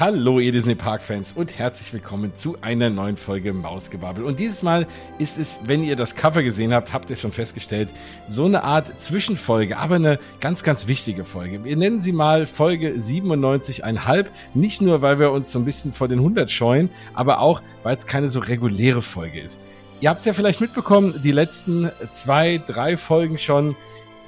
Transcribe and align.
Hallo, 0.00 0.40
ihr 0.40 0.50
Disney 0.50 0.76
Park 0.76 1.02
Fans 1.02 1.34
und 1.34 1.58
herzlich 1.58 1.92
willkommen 1.92 2.34
zu 2.34 2.56
einer 2.62 2.88
neuen 2.88 3.18
Folge 3.18 3.52
Mausgebabbel. 3.52 4.24
Und 4.24 4.40
dieses 4.40 4.62
Mal 4.62 4.86
ist 5.18 5.36
es, 5.36 5.58
wenn 5.64 5.84
ihr 5.84 5.94
das 5.94 6.16
Cover 6.16 6.42
gesehen 6.42 6.72
habt, 6.72 6.94
habt 6.94 7.10
ihr 7.10 7.16
schon 7.16 7.32
festgestellt, 7.32 7.92
so 8.26 8.46
eine 8.46 8.64
Art 8.64 8.98
Zwischenfolge, 9.02 9.76
aber 9.76 9.96
eine 9.96 10.18
ganz, 10.40 10.62
ganz 10.62 10.86
wichtige 10.86 11.26
Folge. 11.26 11.64
Wir 11.64 11.76
nennen 11.76 12.00
sie 12.00 12.12
mal 12.12 12.46
Folge 12.46 12.92
97,5. 12.94 14.28
Nicht 14.54 14.80
nur, 14.80 15.02
weil 15.02 15.18
wir 15.18 15.32
uns 15.32 15.52
so 15.52 15.58
ein 15.58 15.66
bisschen 15.66 15.92
vor 15.92 16.08
den 16.08 16.20
100 16.20 16.50
scheuen, 16.50 16.88
aber 17.12 17.40
auch, 17.40 17.60
weil 17.82 17.98
es 17.98 18.06
keine 18.06 18.30
so 18.30 18.40
reguläre 18.40 19.02
Folge 19.02 19.38
ist. 19.38 19.60
Ihr 20.00 20.08
habt 20.08 20.20
es 20.20 20.24
ja 20.24 20.32
vielleicht 20.32 20.62
mitbekommen, 20.62 21.20
die 21.22 21.30
letzten 21.30 21.90
zwei, 22.08 22.56
drei 22.56 22.96
Folgen 22.96 23.36
schon 23.36 23.76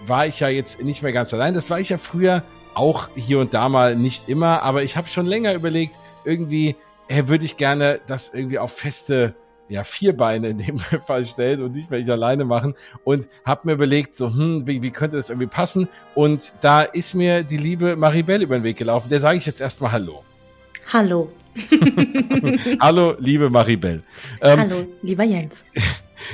war 0.07 0.27
ich 0.27 0.41
ja 0.41 0.49
jetzt 0.49 0.83
nicht 0.83 1.03
mehr 1.03 1.13
ganz 1.13 1.33
allein. 1.33 1.55
Das 1.55 1.71
war 1.71 1.81
ich 1.81 1.91
ja 1.91 1.99
früher 1.99 2.43
auch 2.75 3.11
hier 3.15 3.39
und 3.39 3.55
da 3.55 3.69
mal 3.69 3.97
nicht 3.97 4.29
immer, 4.29 4.63
aber 4.63 4.83
ich 4.83 4.97
habe 4.97 5.09
schon 5.09 5.27
länger 5.27 5.55
überlegt, 5.55 5.99
irgendwie 6.25 6.77
äh, 7.09 7.25
würde 7.27 7.45
ich 7.45 7.57
gerne 7.57 8.01
das 8.07 8.33
irgendwie 8.33 8.59
auf 8.59 8.73
feste 8.73 9.35
ja, 9.69 9.85
vier 9.85 10.17
Beine 10.17 10.49
in 10.49 10.59
dem 10.59 10.79
Fall 11.07 11.25
stellen 11.25 11.63
und 11.63 11.73
nicht 11.73 11.91
mehr 11.91 12.01
ich 12.01 12.11
alleine 12.11 12.45
machen 12.45 12.75
und 13.05 13.29
habe 13.45 13.63
mir 13.65 13.73
überlegt, 13.75 14.15
so, 14.15 14.29
hm, 14.29 14.67
wie, 14.67 14.83
wie 14.83 14.91
könnte 14.91 15.17
das 15.17 15.31
irgendwie 15.31 15.47
passen? 15.47 15.89
Und 16.15 16.55
da 16.61 16.83
ist 16.83 17.15
mir 17.15 17.43
die 17.43 17.57
liebe 17.57 17.97
Maribel 17.97 18.43
über 18.43 18.59
den 18.59 18.65
Weg 18.65 18.77
gelaufen. 18.77 19.09
Der 19.09 19.21
sage 19.21 19.39
ich 19.39 19.47
jetzt 19.47 19.61
erstmal 19.61 19.93
Hallo. 19.93 20.25
Hallo. 20.93 21.33
Hallo, 22.81 23.15
liebe 23.19 23.51
Maribel. 23.51 24.03
Ähm, 24.41 24.61
Hallo, 24.61 24.87
lieber 25.03 25.25
Jens. 25.25 25.65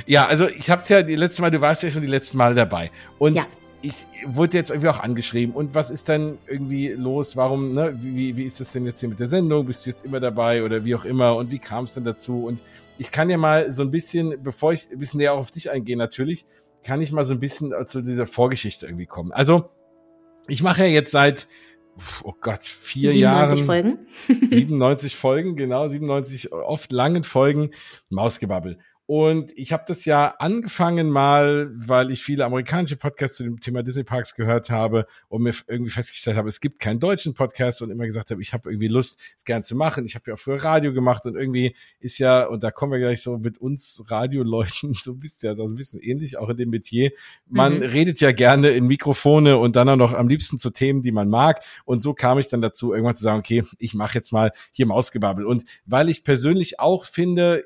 Ja, 0.05 0.27
also 0.27 0.47
ich 0.47 0.69
habe 0.69 0.83
ja 0.87 1.01
die 1.01 1.15
letzte 1.15 1.41
Mal, 1.41 1.49
du 1.49 1.61
warst 1.61 1.81
ja 1.81 1.89
schon 1.89 2.03
die 2.03 2.07
letzten 2.07 2.37
Mal 2.37 2.53
dabei. 2.53 2.91
Und 3.17 3.37
ja 3.37 3.43
ich 3.81 4.07
wurde 4.25 4.57
jetzt 4.57 4.69
irgendwie 4.69 4.89
auch 4.89 4.99
angeschrieben. 4.99 5.55
Und 5.55 5.73
was 5.73 5.89
ist 5.89 6.09
denn 6.09 6.37
irgendwie 6.47 6.89
los? 6.89 7.37
Warum, 7.37 7.73
ne? 7.73 7.97
Wie, 8.01 8.35
wie 8.35 8.43
ist 8.43 8.59
das 8.59 8.73
denn 8.73 8.85
jetzt 8.85 8.99
hier 8.99 9.09
mit 9.09 9.19
der 9.19 9.27
Sendung? 9.27 9.65
Bist 9.65 9.85
du 9.85 9.89
jetzt 9.89 10.05
immer 10.05 10.19
dabei 10.19 10.63
oder 10.63 10.83
wie 10.83 10.95
auch 10.95 11.05
immer? 11.05 11.35
Und 11.35 11.51
wie 11.51 11.59
kam 11.59 11.85
es 11.85 11.93
denn 11.93 12.03
dazu? 12.03 12.45
Und 12.45 12.63
ich 12.97 13.11
kann 13.11 13.29
ja 13.29 13.37
mal 13.37 13.71
so 13.71 13.83
ein 13.83 13.91
bisschen, 13.91 14.43
bevor 14.43 14.73
ich 14.73 14.91
ein 14.91 14.99
bisschen 14.99 15.19
näher 15.19 15.33
auf 15.33 15.51
dich 15.51 15.71
eingehe, 15.71 15.95
natürlich, 15.95 16.45
kann 16.83 17.01
ich 17.01 17.11
mal 17.11 17.25
so 17.25 17.33
ein 17.33 17.39
bisschen 17.39 17.73
zu 17.87 18.01
dieser 18.01 18.25
Vorgeschichte 18.25 18.85
irgendwie 18.85 19.05
kommen. 19.05 19.31
Also, 19.31 19.69
ich 20.47 20.61
mache 20.63 20.83
ja 20.83 20.89
jetzt 20.89 21.11
seit, 21.11 21.47
oh 22.23 22.33
Gott, 22.39 22.63
vier 22.63 23.11
97 23.11 23.59
Jahren. 23.59 23.59
97 23.59 23.65
Folgen. 23.65 24.49
97 24.49 25.15
Folgen, 25.15 25.55
genau, 25.55 25.87
97 25.87 26.51
oft 26.51 26.91
langen 26.91 27.23
Folgen 27.23 27.71
Mausgebabbel. 28.09 28.79
Und 29.09 29.51
ich 29.57 29.73
habe 29.73 29.85
das 29.87 30.05
ja 30.05 30.35
angefangen 30.37 31.09
mal, 31.09 31.71
weil 31.73 32.11
ich 32.11 32.21
viele 32.21 32.45
amerikanische 32.45 32.95
Podcasts 32.95 33.37
zu 33.37 33.43
dem 33.43 33.59
Thema 33.59 33.81
Disney 33.81 34.03
Parks 34.03 34.35
gehört 34.35 34.69
habe 34.69 35.07
und 35.29 35.41
mir 35.41 35.55
irgendwie 35.65 35.89
festgestellt 35.89 36.37
habe, 36.37 36.47
es 36.47 36.59
gibt 36.59 36.77
keinen 36.77 36.99
deutschen 36.99 37.33
Podcast 37.33 37.81
und 37.81 37.89
immer 37.89 38.05
gesagt 38.05 38.29
habe, 38.29 38.39
ich 38.39 38.53
habe 38.53 38.69
irgendwie 38.69 38.87
Lust, 38.87 39.19
es 39.35 39.45
gern 39.45 39.63
zu 39.63 39.75
machen. 39.75 40.05
Ich 40.05 40.13
habe 40.13 40.25
ja 40.27 40.35
auch 40.35 40.37
früher 40.37 40.63
Radio 40.63 40.93
gemacht 40.93 41.25
und 41.25 41.35
irgendwie 41.35 41.75
ist 41.99 42.19
ja, 42.19 42.45
und 42.45 42.61
da 42.61 42.69
kommen 42.69 42.91
wir 42.91 42.99
gleich 42.99 43.23
so 43.23 43.39
mit 43.39 43.57
uns 43.57 44.03
Radioleuten, 44.05 44.93
so 45.01 45.15
bisschen, 45.15 45.57
ja, 45.57 45.67
so 45.67 45.73
ein 45.73 45.77
bisschen 45.77 45.99
ähnlich, 46.01 46.37
auch 46.37 46.49
in 46.49 46.57
dem 46.57 46.69
Metier. 46.69 47.09
Man 47.47 47.77
mhm. 47.77 47.81
redet 47.81 48.21
ja 48.21 48.31
gerne 48.31 48.69
in 48.69 48.85
Mikrofone 48.85 49.57
und 49.57 49.75
dann 49.75 49.89
auch 49.89 49.95
noch 49.95 50.13
am 50.13 50.27
liebsten 50.27 50.59
zu 50.59 50.69
Themen, 50.69 51.01
die 51.01 51.11
man 51.11 51.29
mag. 51.29 51.63
Und 51.83 52.03
so 52.03 52.13
kam 52.13 52.37
ich 52.37 52.49
dann 52.49 52.61
dazu, 52.61 52.93
irgendwann 52.93 53.15
zu 53.15 53.23
sagen, 53.23 53.39
okay, 53.39 53.63
ich 53.79 53.95
mache 53.95 54.13
jetzt 54.13 54.31
mal 54.31 54.51
hier 54.71 54.85
Mausgebabbel. 54.85 55.47
Und 55.47 55.63
weil 55.87 56.09
ich 56.09 56.23
persönlich 56.23 56.79
auch 56.79 57.05
finde, 57.05 57.63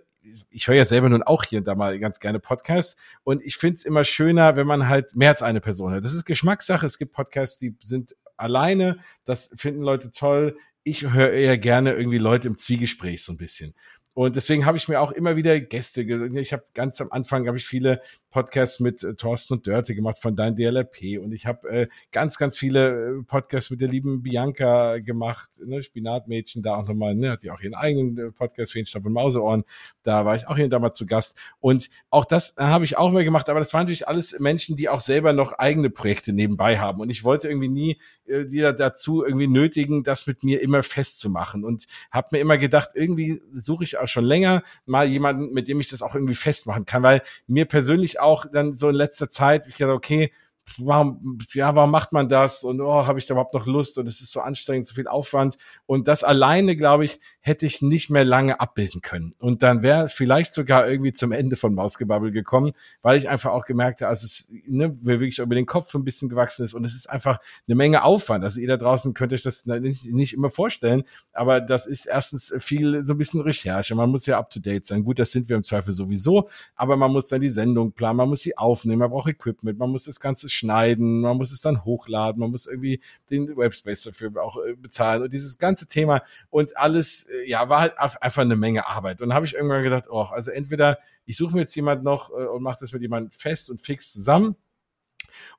ich 0.49 0.67
höre 0.67 0.75
ja 0.75 0.85
selber 0.85 1.09
nun 1.09 1.23
auch 1.23 1.43
hier 1.43 1.59
und 1.59 1.67
da 1.67 1.75
mal 1.75 1.99
ganz 1.99 2.19
gerne 2.19 2.39
Podcasts 2.39 2.95
und 3.23 3.41
ich 3.43 3.57
finde 3.57 3.75
es 3.75 3.85
immer 3.85 4.03
schöner, 4.03 4.55
wenn 4.55 4.67
man 4.67 4.87
halt 4.87 5.15
mehr 5.15 5.29
als 5.29 5.41
eine 5.41 5.61
Person 5.61 5.93
hat. 5.93 6.05
Das 6.05 6.13
ist 6.13 6.25
Geschmackssache. 6.25 6.85
Es 6.85 6.97
gibt 6.97 7.13
Podcasts, 7.13 7.59
die 7.59 7.75
sind 7.81 8.15
alleine, 8.37 8.97
das 9.25 9.49
finden 9.55 9.81
Leute 9.81 10.11
toll. 10.11 10.57
Ich 10.83 11.09
höre 11.11 11.31
eher 11.31 11.57
gerne 11.57 11.93
irgendwie 11.93 12.17
Leute 12.17 12.47
im 12.47 12.57
Zwiegespräch 12.57 13.23
so 13.23 13.31
ein 13.31 13.37
bisschen. 13.37 13.73
Und 14.13 14.35
deswegen 14.35 14.65
habe 14.65 14.77
ich 14.77 14.87
mir 14.87 15.01
auch 15.01 15.11
immer 15.11 15.35
wieder 15.35 15.59
Gäste. 15.59 16.01
Ich 16.01 16.53
habe 16.53 16.65
ganz 16.73 17.01
am 17.01 17.11
Anfang 17.11 17.47
habe 17.47 17.57
ich 17.57 17.65
viele 17.65 18.01
Podcasts 18.33 18.79
mit 18.79 19.03
äh, 19.03 19.13
Thorsten 19.13 19.53
und 19.53 19.67
Dörte 19.67 19.95
gemacht 19.95 20.17
von 20.17 20.35
dein 20.35 20.55
DLRP 20.55 21.19
und 21.21 21.31
ich 21.31 21.45
habe 21.45 21.69
äh, 21.69 21.87
ganz, 22.11 22.37
ganz 22.37 22.57
viele 22.57 23.19
äh, 23.19 23.23
Podcasts 23.23 23.69
mit 23.69 23.79
der 23.79 23.87
lieben 23.87 24.23
Bianca 24.23 24.97
gemacht, 24.97 25.51
ne, 25.63 25.83
Spinatmädchen, 25.83 26.63
da 26.63 26.75
auch 26.75 26.87
nochmal, 26.87 27.15
ne, 27.15 27.31
hat 27.31 27.43
die 27.43 27.51
auch 27.51 27.61
ihren 27.61 27.75
eigenen 27.75 28.17
äh, 28.17 28.31
Podcast, 28.31 28.73
Feenstaub 28.73 29.05
und 29.05 29.13
Mauseohren, 29.13 29.63
da 30.01 30.25
war 30.25 30.35
ich 30.35 30.47
auch 30.47 30.55
hier 30.55 30.65
und 30.65 30.71
da 30.71 30.79
mal 30.79 30.91
zu 30.91 31.05
Gast. 31.05 31.37
Und 31.59 31.89
auch 32.09 32.25
das 32.25 32.57
äh, 32.57 32.63
habe 32.63 32.83
ich 32.85 32.97
auch 32.97 33.11
mal 33.11 33.23
gemacht, 33.23 33.49
aber 33.49 33.59
das 33.59 33.73
waren 33.73 33.83
natürlich 33.83 34.07
alles 34.07 34.37
Menschen, 34.39 34.75
die 34.75 34.89
auch 34.89 34.99
selber 34.99 35.31
noch 35.31 35.53
eigene 35.53 35.89
Projekte 35.89 36.33
nebenbei 36.33 36.79
haben. 36.79 36.99
Und 36.99 37.09
ich 37.11 37.23
wollte 37.23 37.47
irgendwie 37.47 37.69
nie 37.69 37.97
äh, 38.25 38.45
die 38.45 38.59
dazu 38.59 39.23
irgendwie 39.23 39.47
nötigen, 39.47 40.03
das 40.03 40.27
mit 40.27 40.43
mir 40.43 40.61
immer 40.61 40.81
festzumachen. 40.81 41.63
Und 41.63 41.85
habe 42.11 42.29
mir 42.31 42.39
immer 42.39 42.57
gedacht, 42.57 42.91
irgendwie 42.95 43.41
suche 43.53 43.83
ich 43.83 43.97
auch 43.97 44.07
schon 44.07 44.25
länger 44.25 44.63
mal 44.85 45.07
jemanden, 45.07 45.53
mit 45.53 45.67
dem 45.67 45.79
ich 45.79 45.89
das 45.89 46.01
auch 46.01 46.15
irgendwie 46.15 46.35
festmachen 46.35 46.85
kann, 46.85 47.03
weil 47.03 47.21
mir 47.47 47.65
persönlich 47.65 48.19
auch 48.23 48.45
dann 48.51 48.75
so 48.75 48.89
in 48.89 48.95
letzter 48.95 49.29
Zeit, 49.29 49.67
ich 49.67 49.75
dachte, 49.75 49.93
okay, 49.93 50.31
warum, 50.77 51.39
ja, 51.53 51.75
warum 51.75 51.91
macht 51.91 52.11
man 52.11 52.29
das? 52.29 52.63
Und 52.63 52.81
oh, 52.81 53.07
habe 53.07 53.19
ich 53.19 53.25
da 53.25 53.33
überhaupt 53.33 53.53
noch 53.53 53.65
Lust? 53.65 53.97
Und 53.97 54.07
es 54.07 54.21
ist 54.21 54.31
so 54.31 54.41
anstrengend, 54.41 54.87
so 54.87 54.95
viel 54.95 55.07
Aufwand. 55.07 55.57
Und 55.85 56.07
das 56.07 56.23
alleine, 56.23 56.75
glaube 56.75 57.05
ich, 57.05 57.19
hätte 57.39 57.65
ich 57.65 57.81
nicht 57.81 58.09
mehr 58.09 58.25
lange 58.25 58.59
abbilden 58.59 59.01
können. 59.01 59.33
Und 59.39 59.63
dann 59.63 59.83
wäre 59.83 60.03
es 60.03 60.13
vielleicht 60.13 60.53
sogar 60.53 60.87
irgendwie 60.87 61.13
zum 61.13 61.31
Ende 61.31 61.55
von 61.55 61.73
Mausgebabbel 61.73 62.31
gekommen, 62.31 62.73
weil 63.01 63.17
ich 63.17 63.29
einfach 63.29 63.51
auch 63.51 63.65
gemerkt 63.65 64.01
habe, 64.01 64.09
also 64.09 64.25
es 64.25 64.51
ne, 64.67 64.89
mir 65.01 65.19
wirklich 65.19 65.39
über 65.39 65.55
den 65.55 65.65
Kopf 65.65 65.93
ein 65.95 66.03
bisschen 66.03 66.29
gewachsen 66.29 66.63
ist. 66.63 66.73
Und 66.73 66.85
es 66.85 66.93
ist 66.93 67.09
einfach 67.09 67.39
eine 67.67 67.75
Menge 67.75 68.03
Aufwand, 68.03 68.43
also 68.43 68.59
ihr 68.59 68.67
da 68.67 68.77
draußen 68.77 69.13
könnt 69.13 69.33
euch 69.33 69.41
das 69.41 69.65
nicht, 69.65 70.05
nicht 70.05 70.33
immer 70.33 70.49
vorstellen, 70.49 71.03
aber 71.31 71.61
das 71.61 71.85
ist 71.85 72.05
erstens 72.05 72.53
viel 72.59 73.03
so 73.03 73.13
ein 73.13 73.17
bisschen 73.17 73.41
Recherche, 73.41 73.95
man 73.95 74.09
muss 74.09 74.25
ja 74.25 74.37
up 74.37 74.49
to 74.49 74.59
date 74.59 74.85
sein, 74.85 75.03
gut, 75.03 75.19
das 75.19 75.31
sind 75.31 75.49
wir 75.49 75.55
im 75.55 75.63
Zweifel 75.63 75.93
sowieso, 75.93 76.49
aber 76.75 76.97
man 76.97 77.11
muss 77.11 77.27
dann 77.27 77.41
die 77.41 77.49
Sendung 77.49 77.91
planen, 77.93 78.17
man 78.17 78.29
muss 78.29 78.41
sie 78.41 78.57
aufnehmen, 78.57 78.99
man 78.99 79.11
braucht 79.11 79.29
Equipment, 79.29 79.79
man 79.79 79.89
muss 79.89 80.05
das 80.05 80.19
ganze 80.19 80.49
schneiden, 80.53 81.21
man 81.21 81.37
muss 81.37 81.51
es 81.51 81.61
dann 81.61 81.83
hochladen, 81.83 82.39
man 82.39 82.51
muss 82.51 82.65
irgendwie 82.65 83.01
den 83.29 83.55
Webspace 83.57 84.03
dafür 84.03 84.31
auch 84.41 84.57
äh, 84.57 84.75
bezahlen 84.75 85.23
und 85.23 85.33
dieses 85.33 85.57
ganze 85.57 85.87
Thema 85.87 86.21
und 86.49 86.77
alles, 86.77 87.27
äh, 87.29 87.49
ja, 87.49 87.67
war 87.69 87.81
halt 87.81 87.97
einfach 87.97 88.41
eine 88.41 88.55
Menge 88.55 88.87
Arbeit. 88.87 89.21
Und 89.21 89.33
habe 89.33 89.45
ich 89.45 89.53
irgendwann 89.53 89.83
gedacht, 89.83 90.05
oh, 90.09 90.23
also 90.23 90.51
entweder 90.51 90.99
ich 91.25 91.37
suche 91.37 91.53
mir 91.53 91.61
jetzt 91.61 91.75
jemand 91.75 92.03
noch 92.03 92.29
äh, 92.29 92.45
und 92.45 92.63
mache 92.63 92.77
das 92.79 92.91
mit 92.91 93.01
jemandem 93.01 93.31
fest 93.31 93.69
und 93.69 93.81
fix 93.81 94.11
zusammen 94.11 94.55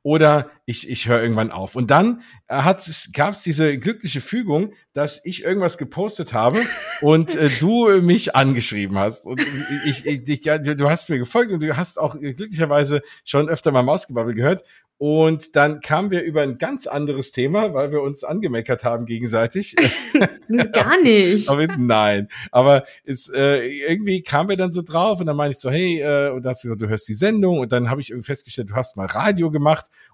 oder 0.03 0.51
ich, 0.67 0.89
ich 0.89 1.09
höre 1.09 1.23
irgendwann 1.23 1.51
auf. 1.51 1.77
Und 1.77 1.91
dann 1.91 2.23
äh, 2.49 2.57
hat 2.57 2.87
es, 2.87 3.11
gab 3.12 3.33
es 3.33 3.43
diese 3.43 3.79
glückliche 3.79 4.21
Fügung, 4.21 4.73
dass 4.93 5.21
ich 5.25 5.45
irgendwas 5.45 5.79
gepostet 5.79 6.33
habe 6.33 6.61
und 7.01 7.35
äh, 7.37 7.51
du 7.61 7.89
mich 8.01 8.35
angeschrieben 8.35 8.99
hast. 8.99 9.27
Und 9.27 9.41
ich, 9.87 10.07
ich, 10.07 10.29
ich, 10.29 10.45
ja, 10.45 10.59
du 10.59 10.91
hast 10.91 11.11
mir 11.11 11.19
gefolgt 11.19 11.53
und 11.53 11.62
du 11.62 11.77
hast 11.77 11.99
auch 11.99 12.19
glücklicherweise 12.19 13.03
schon 13.25 13.49
öfter 13.49 13.73
mal 13.73 13.83
Mausgebabbel 13.83 14.35
gehört. 14.35 14.65
Und 14.97 15.57
dann 15.57 15.81
kamen 15.81 16.12
wir 16.12 16.23
über 16.23 16.43
ein 16.43 16.56
ganz 16.56 16.87
anderes 16.87 17.33
Thema, 17.33 17.75
weil 17.75 17.91
wir 17.91 18.01
uns 18.01 18.23
angemeckert 18.23 18.85
haben 18.85 19.06
gegenseitig. 19.06 19.75
Gar 20.73 21.03
nicht. 21.03 21.49
aber, 21.49 21.67
nein, 21.77 22.29
aber 22.53 22.85
es, 23.05 23.29
äh, 23.29 23.67
irgendwie 23.67 24.23
kamen 24.23 24.51
wir 24.51 24.56
dann 24.56 24.71
so 24.71 24.83
drauf 24.83 25.19
und 25.19 25.27
dann 25.27 25.37
meine 25.37 25.50
ich 25.50 25.59
so, 25.59 25.69
hey, 25.69 26.00
äh, 26.00 26.31
und 26.31 26.44
da 26.44 26.50
hast 26.50 26.62
du 26.62 26.69
gesagt, 26.69 26.82
du 26.82 26.88
hörst 26.88 27.09
die 27.09 27.15
Sendung 27.15 27.59
und 27.59 27.73
dann 27.73 27.91
habe 27.91 28.00
ich 28.00 28.11
irgendwie 28.11 28.27
festgestellt, 28.27 28.70
du 28.70 28.77
hast 28.77 28.97
mal 28.97 29.06
Radio 29.06 29.50
gemacht 29.50 29.63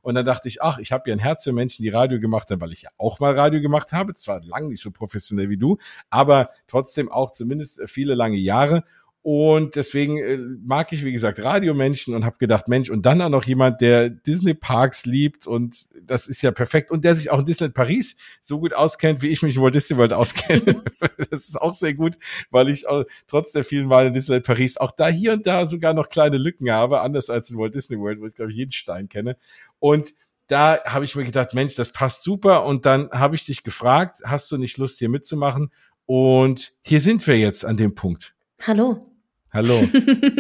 und 0.02 0.14
dann 0.14 0.24
dachte 0.24 0.48
ich, 0.48 0.62
ach, 0.62 0.78
ich 0.78 0.92
habe 0.92 1.10
ja 1.10 1.16
ein 1.16 1.18
Herz 1.18 1.44
für 1.44 1.52
Menschen, 1.52 1.82
die 1.82 1.88
Radio 1.88 2.20
gemacht 2.20 2.50
haben, 2.50 2.60
weil 2.60 2.72
ich 2.72 2.82
ja 2.82 2.90
auch 2.98 3.20
mal 3.20 3.38
Radio 3.38 3.60
gemacht 3.60 3.92
habe, 3.92 4.14
zwar 4.14 4.40
lang 4.42 4.68
nicht 4.68 4.80
so 4.80 4.90
professionell 4.90 5.48
wie 5.48 5.58
du, 5.58 5.78
aber 6.08 6.48
trotzdem 6.66 7.10
auch 7.10 7.30
zumindest 7.30 7.82
viele 7.86 8.14
lange 8.14 8.36
Jahre 8.36 8.84
und 9.22 9.76
deswegen 9.76 10.16
äh, 10.16 10.38
mag 10.64 10.92
ich, 10.92 11.04
wie 11.04 11.12
gesagt, 11.12 11.44
Radiomenschen 11.44 12.14
und 12.14 12.24
habe 12.24 12.38
gedacht, 12.38 12.68
Mensch, 12.68 12.88
und 12.88 13.04
dann 13.04 13.20
auch 13.20 13.28
noch 13.28 13.44
jemand, 13.44 13.82
der 13.82 14.08
Disney 14.08 14.54
Parks 14.54 15.04
liebt 15.04 15.46
und 15.46 15.88
das 16.08 16.26
ist 16.26 16.40
ja 16.40 16.52
perfekt 16.52 16.90
und 16.90 17.04
der 17.04 17.14
sich 17.14 17.30
auch 17.30 17.40
in 17.40 17.44
Disney 17.44 17.68
Paris 17.68 18.16
so 18.40 18.60
gut 18.60 18.72
auskennt, 18.72 19.20
wie 19.20 19.28
ich 19.28 19.42
mich 19.42 19.56
in 19.56 19.62
Walt 19.62 19.74
Disney 19.74 19.98
World 19.98 20.14
auskenne. 20.14 20.82
das 21.30 21.48
ist 21.48 21.60
auch 21.60 21.74
sehr 21.74 21.92
gut, 21.92 22.16
weil 22.50 22.70
ich 22.70 22.88
auch, 22.88 23.04
trotz 23.26 23.52
der 23.52 23.62
vielen 23.62 23.88
Male 23.88 24.08
in 24.08 24.14
Disney 24.14 24.40
Paris 24.40 24.78
auch 24.78 24.90
da 24.90 25.08
hier 25.08 25.34
und 25.34 25.46
da 25.46 25.66
sogar 25.66 25.92
noch 25.92 26.08
kleine 26.08 26.38
Lücken 26.38 26.70
habe, 26.70 27.02
anders 27.02 27.28
als 27.28 27.50
in 27.50 27.58
Walt 27.58 27.74
Disney 27.74 27.98
World, 27.98 28.20
wo 28.20 28.26
ich 28.26 28.34
glaube 28.34 28.52
ich 28.52 28.56
jeden 28.56 28.72
Stein 28.72 29.10
kenne. 29.10 29.36
Und 29.80 30.14
da 30.46 30.82
habe 30.84 31.04
ich 31.04 31.14
mir 31.14 31.24
gedacht, 31.24 31.52
Mensch, 31.52 31.74
das 31.74 31.92
passt 31.92 32.22
super. 32.22 32.64
Und 32.64 32.86
dann 32.86 33.10
habe 33.12 33.36
ich 33.36 33.44
dich 33.44 33.62
gefragt, 33.62 34.22
hast 34.24 34.50
du 34.50 34.56
nicht 34.56 34.78
Lust, 34.78 34.98
hier 34.98 35.08
mitzumachen? 35.08 35.70
Und 36.06 36.72
hier 36.82 37.00
sind 37.00 37.24
wir 37.26 37.38
jetzt 37.38 37.64
an 37.64 37.76
dem 37.76 37.94
Punkt. 37.94 38.34
Hallo. 38.66 39.09
Hallo. 39.52 39.82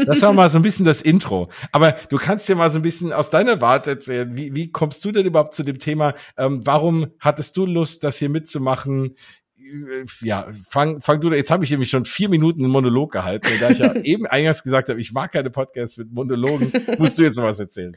Das 0.06 0.22
war 0.22 0.32
mal 0.32 0.50
so 0.50 0.58
ein 0.58 0.62
bisschen 0.62 0.86
das 0.86 1.02
Intro. 1.02 1.48
Aber 1.72 1.92
du 2.10 2.16
kannst 2.16 2.48
dir 2.48 2.54
mal 2.54 2.70
so 2.70 2.78
ein 2.78 2.82
bisschen 2.82 3.12
aus 3.12 3.30
deiner 3.30 3.60
Warte 3.60 3.90
erzählen. 3.90 4.36
Wie, 4.36 4.54
wie 4.54 4.70
kommst 4.70 5.04
du 5.04 5.10
denn 5.10 5.26
überhaupt 5.26 5.54
zu 5.54 5.64
dem 5.64 5.78
Thema? 5.78 6.14
Ähm, 6.36 6.64
warum 6.64 7.08
hattest 7.18 7.56
du 7.56 7.66
Lust, 7.66 8.04
das 8.04 8.18
hier 8.18 8.28
mitzumachen? 8.28 9.16
Äh, 9.58 10.04
ja, 10.20 10.48
fang, 10.68 11.00
fang 11.00 11.20
du, 11.20 11.32
jetzt 11.32 11.50
habe 11.50 11.64
ich 11.64 11.70
nämlich 11.70 11.90
schon 11.90 12.04
vier 12.04 12.28
Minuten 12.28 12.62
einen 12.62 12.72
Monolog 12.72 13.12
gehalten. 13.12 13.48
Und 13.52 13.60
da 13.60 13.70
ich 13.70 13.78
ja 13.78 13.94
eben 14.02 14.26
eingangs 14.26 14.62
gesagt 14.62 14.88
habe, 14.88 15.00
ich 15.00 15.12
mag 15.12 15.32
keine 15.32 15.50
Podcasts 15.50 15.96
mit 15.96 16.12
Monologen, 16.12 16.72
musst 16.98 17.18
du 17.18 17.22
jetzt 17.22 17.36
noch 17.36 17.44
was 17.44 17.58
erzählen. 17.58 17.96